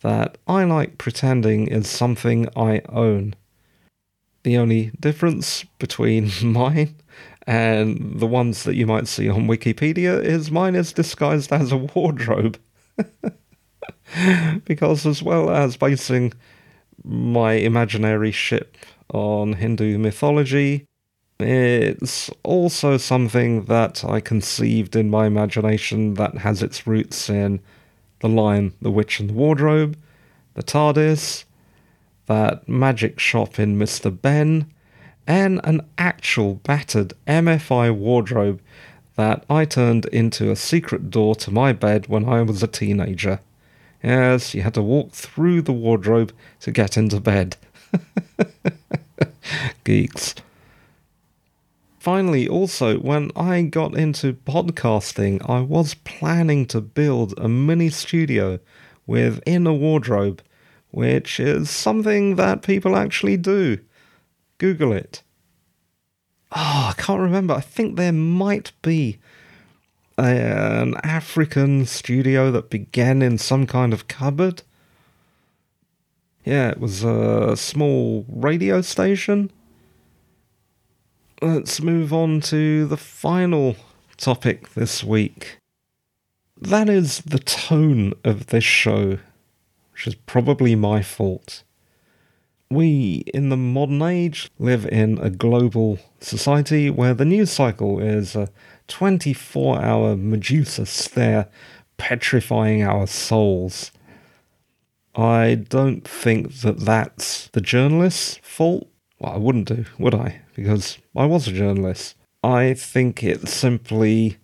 that 0.00 0.38
I 0.48 0.64
like 0.64 0.98
pretending 0.98 1.68
is 1.68 1.88
something 1.88 2.48
I 2.56 2.82
own. 2.88 3.36
The 4.42 4.58
only 4.58 4.90
difference 4.98 5.64
between 5.78 6.32
mine 6.42 6.96
and 7.46 8.20
the 8.20 8.26
ones 8.26 8.64
that 8.64 8.76
you 8.76 8.86
might 8.86 9.08
see 9.08 9.28
on 9.28 9.46
Wikipedia 9.46 10.22
is 10.22 10.50
mine 10.50 10.74
is 10.74 10.92
disguised 10.92 11.52
as 11.52 11.72
a 11.72 11.76
wardrobe. 11.76 12.58
because 14.64 15.06
as 15.06 15.22
well 15.22 15.50
as 15.50 15.76
basing 15.76 16.32
my 17.04 17.52
imaginary 17.54 18.30
ship 18.30 18.76
on 19.12 19.54
Hindu 19.54 19.98
mythology, 19.98 20.86
it's 21.40 22.30
also 22.44 22.96
something 22.96 23.64
that 23.64 24.04
I 24.04 24.20
conceived 24.20 24.94
in 24.94 25.10
my 25.10 25.26
imagination 25.26 26.14
that 26.14 26.38
has 26.38 26.62
its 26.62 26.86
roots 26.86 27.28
in 27.28 27.60
The 28.20 28.28
Lion, 28.28 28.74
the 28.80 28.90
Witch, 28.90 29.18
and 29.18 29.30
the 29.30 29.34
Wardrobe, 29.34 29.96
the 30.54 30.62
TARDIS, 30.62 31.44
that 32.26 32.68
magic 32.68 33.18
shop 33.18 33.58
in 33.58 33.78
Mr. 33.78 34.10
Benn, 34.20 34.72
and 35.26 35.60
an 35.64 35.82
actual 35.98 36.54
battered 36.54 37.12
MFI 37.26 37.94
wardrobe 37.94 38.60
that 39.16 39.44
I 39.48 39.64
turned 39.64 40.06
into 40.06 40.50
a 40.50 40.56
secret 40.56 41.10
door 41.10 41.34
to 41.36 41.50
my 41.50 41.72
bed 41.72 42.06
when 42.08 42.28
I 42.28 42.42
was 42.42 42.62
a 42.62 42.66
teenager. 42.66 43.40
Yes, 44.02 44.54
you 44.54 44.62
had 44.62 44.74
to 44.74 44.82
walk 44.82 45.12
through 45.12 45.62
the 45.62 45.72
wardrobe 45.72 46.32
to 46.60 46.72
get 46.72 46.96
into 46.96 47.20
bed. 47.20 47.56
Geeks. 49.84 50.34
Finally, 51.98 52.48
also, 52.48 52.98
when 52.98 53.30
I 53.36 53.62
got 53.62 53.94
into 53.94 54.32
podcasting, 54.32 55.48
I 55.48 55.60
was 55.60 55.94
planning 55.94 56.66
to 56.66 56.80
build 56.80 57.32
a 57.38 57.48
mini 57.48 57.90
studio 57.90 58.58
within 59.06 59.68
a 59.68 59.74
wardrobe, 59.74 60.42
which 60.90 61.38
is 61.38 61.70
something 61.70 62.34
that 62.36 62.62
people 62.62 62.96
actually 62.96 63.36
do. 63.36 63.78
Google 64.62 64.92
it. 64.92 65.24
Oh, 66.52 66.90
I 66.90 66.94
can't 66.96 67.20
remember. 67.20 67.52
I 67.52 67.60
think 67.60 67.96
there 67.96 68.12
might 68.12 68.70
be 68.80 69.18
an 70.16 70.94
African 71.02 71.84
studio 71.84 72.52
that 72.52 72.70
began 72.70 73.22
in 73.22 73.38
some 73.38 73.66
kind 73.66 73.92
of 73.92 74.06
cupboard. 74.06 74.62
Yeah, 76.44 76.68
it 76.68 76.78
was 76.78 77.02
a 77.02 77.56
small 77.56 78.24
radio 78.28 78.82
station. 78.82 79.50
Let's 81.40 81.82
move 81.82 82.12
on 82.12 82.40
to 82.42 82.86
the 82.86 82.96
final 82.96 83.74
topic 84.16 84.74
this 84.74 85.02
week. 85.02 85.58
That 86.56 86.88
is 86.88 87.18
the 87.22 87.40
tone 87.40 88.12
of 88.22 88.46
this 88.46 88.62
show, 88.62 89.18
which 89.92 90.06
is 90.06 90.14
probably 90.14 90.76
my 90.76 91.02
fault 91.02 91.64
we 92.74 93.24
in 93.32 93.48
the 93.48 93.56
modern 93.56 94.02
age 94.02 94.50
live 94.58 94.86
in 94.86 95.18
a 95.18 95.30
global 95.30 95.98
society 96.20 96.90
where 96.90 97.14
the 97.14 97.24
news 97.24 97.50
cycle 97.50 97.98
is 98.00 98.36
a 98.36 98.48
24 98.88 99.80
hour 99.80 100.16
Medusa 100.16 100.86
stare 100.86 101.48
petrifying 101.96 102.82
our 102.82 103.06
souls. 103.06 103.92
I 105.14 105.64
don't 105.68 106.06
think 106.06 106.60
that 106.60 106.80
that's 106.80 107.48
the 107.48 107.60
journalist's 107.60 108.38
fault. 108.42 108.88
Well, 109.18 109.32
I 109.32 109.36
wouldn't 109.36 109.68
do, 109.68 109.84
would 109.98 110.14
I? 110.14 110.40
Because 110.54 110.98
I 111.14 111.26
was 111.26 111.46
a 111.46 111.52
journalist. 111.52 112.16
I 112.42 112.74
think 112.74 113.22
it's 113.22 113.52
simply 113.52 114.38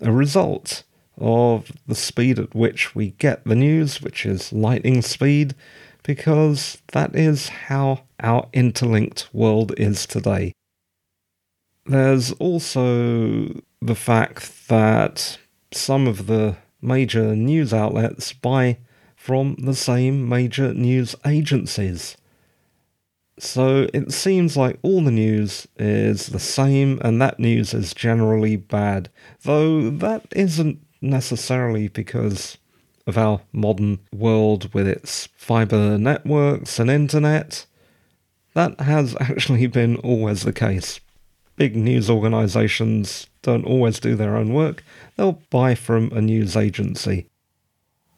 a 0.00 0.10
result 0.10 0.82
of 1.18 1.70
the 1.86 1.94
speed 1.94 2.38
at 2.38 2.54
which 2.54 2.94
we 2.94 3.10
get 3.12 3.44
the 3.44 3.54
news, 3.54 4.02
which 4.02 4.26
is 4.26 4.52
lightning 4.52 5.02
speed, 5.02 5.54
because 6.04 6.78
that 6.92 7.16
is 7.16 7.48
how 7.48 8.04
our 8.20 8.48
interlinked 8.52 9.28
world 9.32 9.74
is 9.76 10.06
today. 10.06 10.52
There's 11.86 12.30
also 12.32 13.60
the 13.82 13.94
fact 13.94 14.68
that 14.68 15.38
some 15.72 16.06
of 16.06 16.26
the 16.26 16.56
major 16.80 17.34
news 17.34 17.74
outlets 17.74 18.32
buy 18.32 18.78
from 19.16 19.56
the 19.58 19.74
same 19.74 20.28
major 20.28 20.72
news 20.72 21.16
agencies. 21.26 22.16
So 23.38 23.88
it 23.92 24.12
seems 24.12 24.56
like 24.56 24.78
all 24.82 25.02
the 25.02 25.10
news 25.10 25.66
is 25.76 26.28
the 26.28 26.38
same, 26.38 27.00
and 27.02 27.20
that 27.20 27.40
news 27.40 27.74
is 27.74 27.92
generally 27.92 28.56
bad. 28.56 29.10
Though 29.42 29.90
that 29.90 30.26
isn't 30.36 30.78
necessarily 31.00 31.88
because 31.88 32.58
of 33.06 33.18
our 33.18 33.40
modern 33.52 34.00
world 34.12 34.72
with 34.72 34.88
its 34.88 35.28
fiber 35.36 35.98
networks 35.98 36.78
and 36.78 36.90
internet. 36.90 37.66
That 38.54 38.80
has 38.80 39.16
actually 39.20 39.66
been 39.80 39.96
always 39.96 40.42
the 40.42 40.52
case. 40.52 41.00
Big 41.56 41.76
news 41.76 42.10
organisations 42.10 43.28
don't 43.42 43.64
always 43.64 44.00
do 44.00 44.16
their 44.16 44.36
own 44.36 44.52
work, 44.52 44.82
they'll 45.16 45.42
buy 45.50 45.74
from 45.74 46.10
a 46.12 46.20
news 46.20 46.56
agency. 46.56 47.28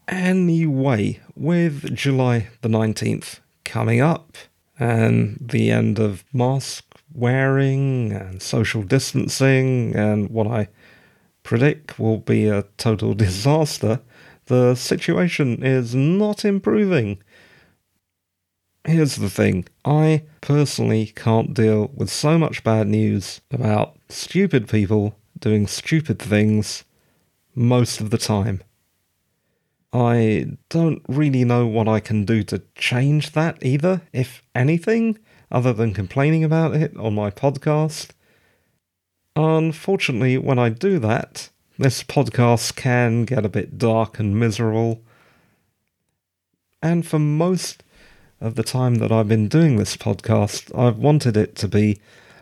Anyway, 0.09 1.21
with 1.35 1.95
July 1.95 2.49
the 2.63 2.69
19th 2.69 3.41
coming 3.65 4.01
up, 4.01 4.37
and 4.79 5.39
the 5.41 5.71
end 5.71 5.99
of 5.99 6.25
mask 6.33 6.85
wearing 7.15 8.13
and 8.13 8.43
social 8.43 8.83
distancing 8.83 9.95
and 9.95 10.29
what 10.31 10.47
I 10.47 10.69
predict 11.43 11.99
will 11.99 12.19
be 12.19 12.47
a 12.47 12.65
total 12.77 13.15
disaster, 13.27 14.01
the 14.47 14.75
situation 14.75 15.63
is 15.63 15.95
not 15.95 16.45
improving. 16.45 17.19
Here's 18.85 19.17
the 19.17 19.31
thing 19.31 19.67
I 19.85 20.23
personally 20.41 21.07
can't 21.07 21.55
deal 21.55 21.91
with 21.95 22.09
so 22.11 22.39
much 22.39 22.63
bad 22.63 22.87
news 22.87 23.41
about 23.51 23.99
stupid 24.09 24.69
people 24.69 25.17
doing 25.39 25.67
stupid 25.67 26.19
things 26.19 26.85
most 27.55 28.01
of 28.01 28.11
the 28.11 28.19
time. 28.19 28.63
I 29.93 30.47
don't 30.69 31.03
really 31.09 31.45
know 31.45 31.67
what 31.67 31.89
I 31.89 32.01
can 32.01 32.25
do 32.25 32.43
to 32.45 32.63
change 32.75 33.33
that 33.33 33.59
either, 33.63 34.03
if 34.13 34.43
anything, 34.55 35.19
other 35.51 35.73
than 35.73 35.95
complaining 35.95 36.45
about 36.45 36.75
it 36.77 36.97
on 36.97 37.15
my 37.15 37.31
podcast. 37.31 38.11
Unfortunately, 39.35 40.39
when 40.39 40.59
I 40.59 40.69
do 40.69 40.99
that, 40.99 41.51
this 41.79 42.03
podcast 42.03 42.75
can 42.77 43.25
get 43.25 43.45
a 43.45 43.51
bit 43.51 43.77
dark 43.77 44.19
and 44.19 44.39
miserable. 44.39 45.03
And 46.83 47.07
for 47.07 47.19
most 47.19 47.83
of 48.41 48.55
the 48.55 48.63
time 48.63 48.97
that 48.97 49.13
I've 49.13 49.29
been 49.29 49.49
doing 49.49 49.77
this 49.77 49.97
podcast, 49.97 50.77
I've 50.79 50.99
wanted 50.99 51.37
it 51.37 51.55
to 51.57 51.69
be 51.69 52.01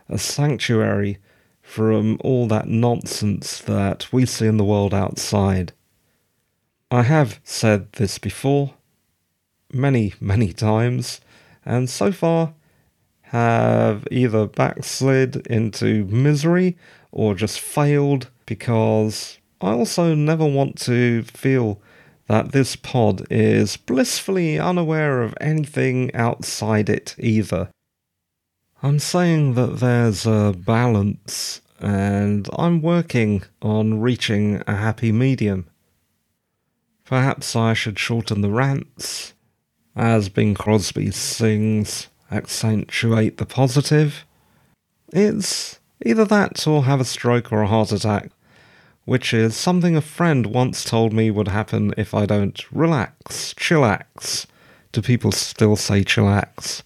a 0.09 0.19
sanctuary 0.19 1.19
from 1.63 2.19
all 2.21 2.47
that 2.49 2.69
nonsense 2.69 3.59
that 3.61 4.13
we 4.13 4.27
see 4.27 4.47
in 4.47 4.57
the 4.57 4.65
world 4.65 4.95
outside. 4.95 5.73
I 6.91 7.03
have 7.03 7.41
said 7.43 7.93
this 7.95 8.19
before, 8.19 8.75
many, 9.73 10.15
many 10.21 10.53
times, 10.53 11.21
and 11.65 11.91
so 11.91 12.13
far 12.13 12.55
have 13.23 14.07
either 14.13 14.47
backslid 14.47 15.45
into 15.49 16.05
misery 16.05 16.77
or 17.11 17.35
just 17.35 17.59
failed 17.59 18.29
because 18.47 19.39
I 19.61 19.71
also 19.71 20.15
never 20.15 20.45
want 20.45 20.79
to 20.83 21.23
feel 21.25 21.81
that 22.27 22.53
this 22.53 22.77
pod 22.77 23.27
is 23.31 23.77
blissfully 23.77 24.59
unaware 24.59 25.23
of 25.23 25.35
anything 25.41 26.15
outside 26.15 26.89
it 26.89 27.15
either. 27.19 27.71
I'm 28.83 28.99
saying 28.99 29.55
that 29.55 29.79
there's 29.79 30.27
a 30.27 30.55
balance, 30.57 31.61
and 31.81 32.49
I'm 32.59 32.83
working 32.83 33.43
on 33.63 34.01
reaching 34.01 34.63
a 34.67 34.77
happy 34.77 35.13
medium. 35.13 35.67
Perhaps 37.05 37.55
I 37.55 37.75
should 37.75 37.99
shorten 37.99 38.41
the 38.41 38.51
rants, 38.51 39.35
as 39.95 40.29
Bing 40.29 40.55
Crosby 40.55 41.11
sings, 41.11 42.09
accentuate 42.31 43.37
the 43.37 43.47
positive. 43.47 44.25
It's 45.13 45.79
either 46.05 46.25
that 46.25 46.67
or 46.67 46.85
have 46.85 47.01
a 47.01 47.05
stroke 47.05 47.53
or 47.53 47.63
a 47.63 47.69
heart 47.69 47.93
attack, 47.93 48.31
which 49.05 49.35
is 49.35 49.57
something 49.57 49.97
a 49.97 50.01
friend 50.01 50.47
once 50.47 50.85
told 50.85 51.13
me 51.13 51.31
would 51.31 51.49
happen 51.49 51.93
if 51.97 52.15
I 52.15 52.27
don't 52.27 52.61
relax, 52.73 53.55
chillax. 53.55 54.47
Do 54.93 55.03
people 55.03 55.33
still 55.33 55.77
say 55.77 56.05
chillax? 56.05 56.83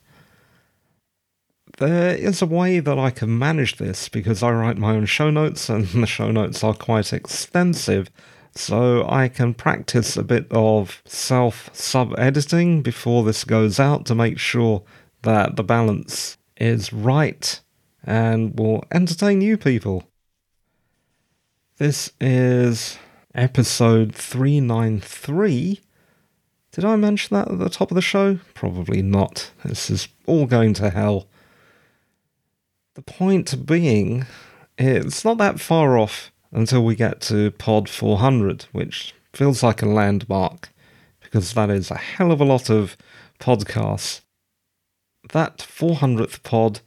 There 1.79 2.17
is 2.17 2.43
a 2.43 2.47
way 2.47 2.81
that 2.81 2.99
I 2.99 3.11
can 3.11 3.39
manage 3.39 3.77
this 3.77 4.09
because 4.09 4.43
I 4.43 4.51
write 4.51 4.79
my 4.79 4.97
own 4.97 5.07
show 5.07 5.31
notes 5.31 5.69
and 5.69 5.87
the 5.89 6.07
show 6.07 6.31
notes 6.33 6.65
are 6.65 6.75
quite 6.75 7.13
extensive 7.13 8.11
so 8.55 9.09
I 9.09 9.29
can 9.29 9.55
practice 9.55 10.17
a 10.17 10.25
bit 10.25 10.49
of 10.51 11.01
self 11.05 11.71
sub 11.73 12.19
editing 12.19 12.83
before 12.83 13.23
this 13.23 13.45
goes 13.45 13.79
out 13.79 14.07
to 14.07 14.17
make 14.17 14.39
sure 14.39 14.83
that 15.23 15.55
the 15.55 15.63
balance 15.63 16.37
is 16.57 16.93
right 16.93 17.61
and 18.03 18.59
will 18.59 18.85
entertain 18.91 19.41
you 19.41 19.57
people. 19.57 20.05
This 21.79 22.11
is 22.21 22.99
episode 23.37 24.13
393. 24.13 25.81
Did 26.73 26.85
I 26.85 26.97
mention 26.97 27.37
that 27.37 27.53
at 27.53 27.61
the 27.61 27.69
top 27.69 27.93
of 27.93 27.95
the 27.95 28.03
show? 28.03 28.41
Probably 28.53 29.01
not. 29.01 29.53
This 29.65 29.89
is 29.89 30.09
all 30.27 30.47
going 30.47 30.75
to 30.75 30.91
hell. 30.91 31.29
The 32.95 33.03
point 33.03 33.65
being, 33.65 34.27
it's 34.77 35.25
not 35.25 35.39
that 35.39 35.61
far 35.61 35.97
off 35.97 36.33
until 36.51 36.85
we 36.85 36.97
get 36.97 37.21
to 37.23 37.53
pod 37.53 37.89
400, 37.89 38.67
which 38.73 39.15
feels 39.33 39.63
like 39.63 39.81
a 39.81 39.87
landmark 39.87 40.71
because 41.21 41.55
that 41.55 41.71
is 41.71 41.93
a 41.93 41.97
hell 41.97 42.33
of 42.33 42.41
a 42.41 42.45
lot 42.45 42.69
of 42.71 42.97
podcasts. 43.39 44.23
That 45.33 45.59
400th 45.59 46.43
pod 46.43 46.81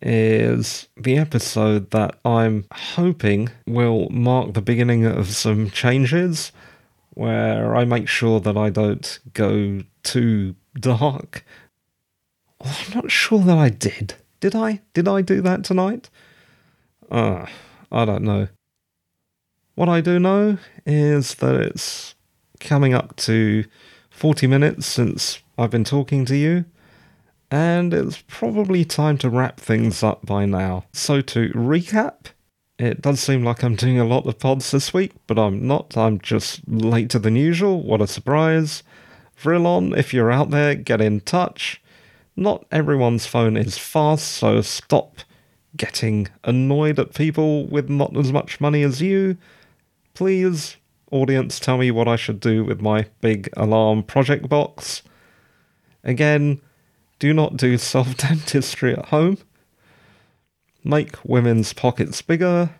is 0.00 0.88
the 0.96 1.18
episode 1.18 1.90
that 1.90 2.16
I'm 2.24 2.66
hoping 2.72 3.50
will 3.66 4.08
mark 4.10 4.54
the 4.54 4.62
beginning 4.62 5.04
of 5.04 5.28
some 5.28 5.70
changes 5.70 6.52
where 7.10 7.74
I 7.74 7.84
make 7.84 8.08
sure 8.08 8.40
that 8.40 8.56
I 8.56 8.70
don't 8.70 9.18
go 9.34 9.82
too 10.02 10.54
dark. 10.78 11.44
I'm 12.60 12.94
not 12.94 13.10
sure 13.10 13.40
that 13.40 13.58
I 13.58 13.70
did. 13.70 14.14
Did 14.40 14.54
I? 14.54 14.80
Did 14.94 15.08
I 15.08 15.22
do 15.22 15.40
that 15.42 15.64
tonight? 15.64 16.10
Uh, 17.10 17.46
I 17.90 18.04
don't 18.04 18.22
know. 18.22 18.48
What 19.74 19.88
I 19.88 20.00
do 20.00 20.18
know 20.18 20.58
is 20.86 21.34
that 21.36 21.54
it's 21.56 22.14
coming 22.60 22.94
up 22.94 23.16
to 23.16 23.64
40 24.10 24.46
minutes 24.46 24.86
since 24.86 25.40
I've 25.56 25.70
been 25.70 25.84
talking 25.84 26.24
to 26.26 26.36
you, 26.36 26.64
and 27.50 27.94
it's 27.94 28.22
probably 28.26 28.84
time 28.84 29.18
to 29.18 29.30
wrap 29.30 29.58
things 29.58 30.02
up 30.02 30.26
by 30.26 30.44
now. 30.44 30.84
So, 30.92 31.20
to 31.20 31.48
recap, 31.50 32.26
it 32.78 33.02
does 33.02 33.20
seem 33.20 33.42
like 33.42 33.62
I'm 33.62 33.74
doing 33.74 33.98
a 33.98 34.04
lot 34.04 34.26
of 34.26 34.38
pods 34.38 34.70
this 34.70 34.94
week, 34.94 35.12
but 35.26 35.38
I'm 35.38 35.66
not. 35.66 35.96
I'm 35.96 36.20
just 36.20 36.60
later 36.68 37.18
than 37.18 37.36
usual. 37.36 37.82
What 37.82 38.00
a 38.00 38.06
surprise. 38.06 38.82
Vrillon, 39.40 39.96
if 39.96 40.12
you're 40.12 40.30
out 40.30 40.50
there, 40.50 40.74
get 40.74 41.00
in 41.00 41.20
touch. 41.20 41.80
Not 42.36 42.66
everyone's 42.70 43.26
phone 43.26 43.56
is 43.56 43.78
fast, 43.78 44.28
so 44.28 44.60
stop 44.60 45.18
getting 45.76 46.28
annoyed 46.44 46.98
at 46.98 47.14
people 47.14 47.66
with 47.66 47.88
not 47.88 48.16
as 48.16 48.32
much 48.32 48.60
money 48.60 48.82
as 48.82 49.00
you. 49.00 49.36
Please, 50.14 50.76
audience, 51.10 51.58
tell 51.58 51.78
me 51.78 51.90
what 51.90 52.08
I 52.08 52.16
should 52.16 52.40
do 52.40 52.64
with 52.64 52.80
my 52.80 53.06
big 53.20 53.48
alarm 53.56 54.02
project 54.02 54.48
box. 54.48 55.02
Again, 56.04 56.60
do 57.18 57.32
not 57.32 57.56
do 57.56 57.78
self 57.78 58.16
dentistry 58.16 58.92
at 58.94 59.06
home. 59.06 59.38
Make 60.84 61.16
women's 61.24 61.72
pockets 61.72 62.22
bigger. 62.22 62.70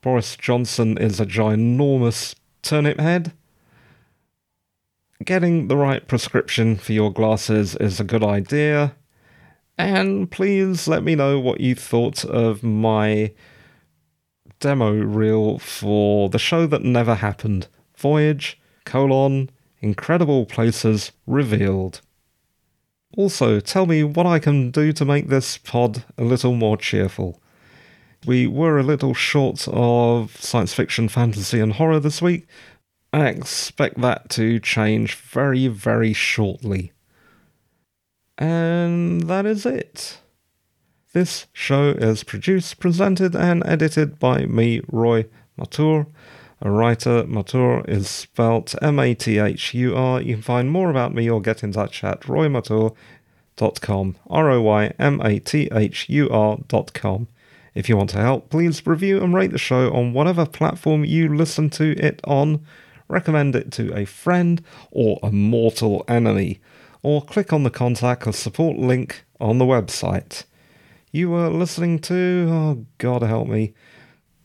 Boris 0.00 0.36
Johnson 0.36 0.98
is 0.98 1.18
a 1.18 1.26
ginormous 1.26 2.34
turnip 2.62 3.00
head. 3.00 3.32
Getting 5.24 5.68
the 5.68 5.76
right 5.76 6.06
prescription 6.06 6.76
for 6.76 6.92
your 6.92 7.10
glasses 7.10 7.74
is 7.76 7.98
a 7.98 8.04
good 8.04 8.22
idea. 8.22 8.94
And 9.78 10.30
please 10.30 10.86
let 10.86 11.02
me 11.02 11.14
know 11.14 11.40
what 11.40 11.60
you 11.60 11.74
thought 11.74 12.24
of 12.24 12.62
my 12.62 13.32
demo 14.60 14.92
reel 14.92 15.58
for 15.58 16.28
the 16.28 16.38
show 16.38 16.66
that 16.66 16.82
never 16.82 17.16
happened 17.16 17.68
Voyage, 17.96 18.60
colon, 18.84 19.50
Incredible 19.80 20.46
Places 20.46 21.12
Revealed. 21.26 22.00
Also, 23.16 23.60
tell 23.60 23.86
me 23.86 24.02
what 24.02 24.26
I 24.26 24.38
can 24.38 24.70
do 24.70 24.92
to 24.92 25.04
make 25.04 25.28
this 25.28 25.56
pod 25.56 26.04
a 26.18 26.24
little 26.24 26.54
more 26.54 26.76
cheerful. 26.76 27.40
We 28.26 28.46
were 28.46 28.78
a 28.78 28.82
little 28.82 29.14
short 29.14 29.68
of 29.68 30.36
science 30.40 30.72
fiction, 30.72 31.08
fantasy, 31.08 31.60
and 31.60 31.74
horror 31.74 32.00
this 32.00 32.20
week. 32.20 32.46
I 33.12 33.28
expect 33.28 34.00
that 34.00 34.30
to 34.30 34.58
change 34.58 35.14
very, 35.14 35.68
very 35.68 36.12
shortly. 36.12 36.92
And 38.36 39.28
that 39.28 39.46
is 39.46 39.64
it. 39.64 40.18
This 41.12 41.46
show 41.52 41.90
is 41.90 42.24
produced, 42.24 42.80
presented, 42.80 43.36
and 43.36 43.62
edited 43.64 44.18
by 44.18 44.46
me, 44.46 44.80
Roy 44.88 45.26
Mathur. 45.56 46.06
A 46.60 46.70
writer. 46.70 47.24
Mathur 47.24 47.88
is 47.88 48.08
spelt 48.08 48.74
M 48.82 48.98
A 48.98 49.14
T 49.14 49.38
H 49.38 49.74
U 49.74 49.96
R. 49.96 50.20
You 50.20 50.34
can 50.34 50.42
find 50.42 50.70
more 50.70 50.90
about 50.90 51.14
me 51.14 51.28
or 51.28 51.40
get 51.40 51.62
in 51.62 51.72
touch 51.72 52.02
at 52.04 52.22
roymathur.com. 52.22 54.16
R 54.28 54.50
O 54.50 54.62
Y 54.62 54.92
M 54.98 55.20
A 55.22 55.38
T 55.38 55.68
H 55.72 56.08
U 56.08 56.28
R.com. 56.30 57.28
If 57.74 57.88
you 57.88 57.96
want 57.96 58.10
to 58.10 58.18
help, 58.18 58.50
please 58.50 58.86
review 58.86 59.22
and 59.22 59.34
rate 59.34 59.50
the 59.50 59.58
show 59.58 59.92
on 59.92 60.12
whatever 60.12 60.46
platform 60.46 61.04
you 61.04 61.34
listen 61.34 61.70
to 61.70 61.96
it 61.98 62.20
on. 62.24 62.64
Recommend 63.08 63.56
it 63.56 63.72
to 63.72 63.92
a 63.96 64.04
friend 64.04 64.62
or 64.90 65.18
a 65.22 65.30
mortal 65.30 66.04
enemy, 66.08 66.60
or 67.02 67.22
click 67.22 67.52
on 67.52 67.64
the 67.64 67.70
contact 67.70 68.26
or 68.26 68.32
support 68.32 68.78
link 68.78 69.24
on 69.40 69.58
the 69.58 69.64
website. 69.64 70.44
You 71.10 71.30
were 71.30 71.50
listening 71.50 71.98
to, 72.00 72.48
oh 72.50 72.86
God 72.98 73.22
help 73.22 73.48
me, 73.48 73.74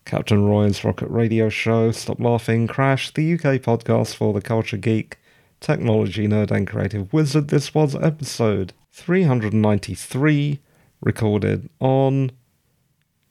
Captain 0.05 0.45
Roy's 0.45 0.83
Rocket 0.83 1.09
Radio 1.09 1.49
Show, 1.49 1.91
Stop 1.91 2.19
Laughing, 2.19 2.67
Crash, 2.67 3.11
the 3.13 3.33
UK 3.33 3.61
podcast 3.61 4.15
for 4.15 4.33
the 4.33 4.41
culture 4.41 4.77
geek, 4.77 5.17
technology 5.59 6.27
nerd, 6.27 6.51
and 6.51 6.67
creative 6.67 7.11
wizard. 7.13 7.47
This 7.49 7.73
was 7.73 7.95
episode 7.95 8.73
393, 8.91 10.59
recorded 11.01 11.69
on 11.79 12.31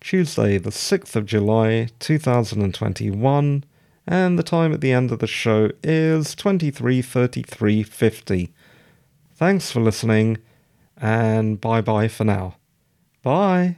Tuesday, 0.00 0.58
the 0.58 0.70
6th 0.70 1.16
of 1.16 1.26
July 1.26 1.88
2021, 1.98 3.64
and 4.06 4.38
the 4.38 4.44
time 4.44 4.72
at 4.72 4.80
the 4.80 4.92
end 4.92 5.10
of 5.10 5.18
the 5.18 5.26
show 5.26 5.70
is 5.82 6.36
23:33:50. 6.36 8.52
Thanks 9.34 9.72
for 9.72 9.80
listening, 9.80 10.38
and 10.96 11.60
bye 11.60 11.80
bye 11.80 12.06
for 12.08 12.24
now. 12.24 12.54
Bye. 13.22 13.77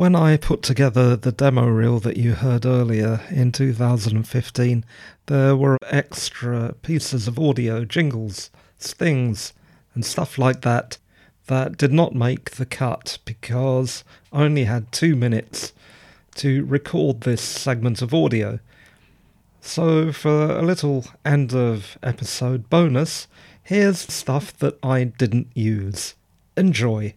When 0.00 0.16
I 0.16 0.38
put 0.38 0.62
together 0.62 1.14
the 1.14 1.30
demo 1.30 1.66
reel 1.66 2.00
that 2.00 2.16
you 2.16 2.32
heard 2.32 2.64
earlier 2.64 3.20
in 3.28 3.52
2015, 3.52 4.82
there 5.26 5.54
were 5.54 5.76
extra 5.90 6.74
pieces 6.80 7.28
of 7.28 7.38
audio, 7.38 7.84
jingles, 7.84 8.50
stings, 8.78 9.52
and 9.94 10.02
stuff 10.02 10.38
like 10.38 10.62
that 10.62 10.96
that 11.48 11.76
did 11.76 11.92
not 11.92 12.14
make 12.14 12.52
the 12.52 12.64
cut 12.64 13.18
because 13.26 14.02
I 14.32 14.44
only 14.44 14.64
had 14.64 14.90
two 14.90 15.14
minutes 15.14 15.74
to 16.36 16.64
record 16.64 17.20
this 17.20 17.42
segment 17.42 18.00
of 18.00 18.14
audio. 18.14 18.58
So, 19.60 20.12
for 20.12 20.56
a 20.56 20.62
little 20.62 21.04
end 21.26 21.52
of 21.52 21.98
episode 22.02 22.70
bonus, 22.70 23.28
here's 23.62 23.98
stuff 23.98 24.56
that 24.60 24.78
I 24.82 25.04
didn't 25.04 25.48
use. 25.54 26.14
Enjoy. 26.56 27.12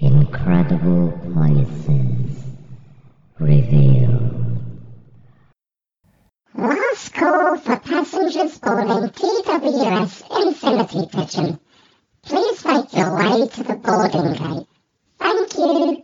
Incredible 0.00 1.12
places. 1.34 2.42
Revealed. 3.38 4.62
Last 6.54 7.12
call 7.12 7.58
for 7.58 7.76
passengers 7.76 8.58
boarding 8.58 9.10
TWS 9.10 10.46
Infinity 10.46 11.06
Pigeon. 11.12 11.60
Please 12.22 12.64
make 12.64 12.94
your 12.94 13.14
way 13.14 13.46
to 13.48 13.62
the 13.62 13.74
boarding 13.74 14.32
gate. 14.32 14.66
Thank 15.18 15.54
you. 15.58 16.02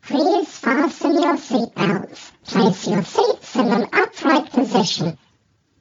Please 0.00 0.58
fasten 0.58 1.12
your 1.12 1.36
seatbelts. 1.36 2.32
Place 2.46 2.88
your 2.88 3.04
seats 3.04 3.54
in 3.56 3.68
an 3.68 3.86
upright 3.92 4.50
position. 4.50 5.18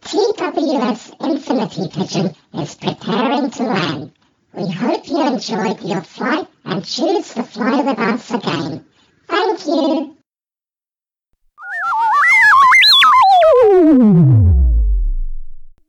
Fleet 0.06 0.40
Infinity 1.20 1.88
Pigeon 1.92 2.36
is 2.54 2.76
preparing 2.76 3.50
to 3.50 3.64
land. 3.64 4.12
We 4.54 4.70
hope 4.70 5.10
you 5.10 5.26
enjoyed 5.26 5.82
your 5.82 6.02
flight 6.04 6.48
and 6.64 6.86
choose 6.86 7.34
to 7.34 7.42
fly 7.42 7.82
with 7.82 7.98
us 7.98 8.30
again. 8.30 8.86
Thank 9.28 9.66
you. 9.66 10.16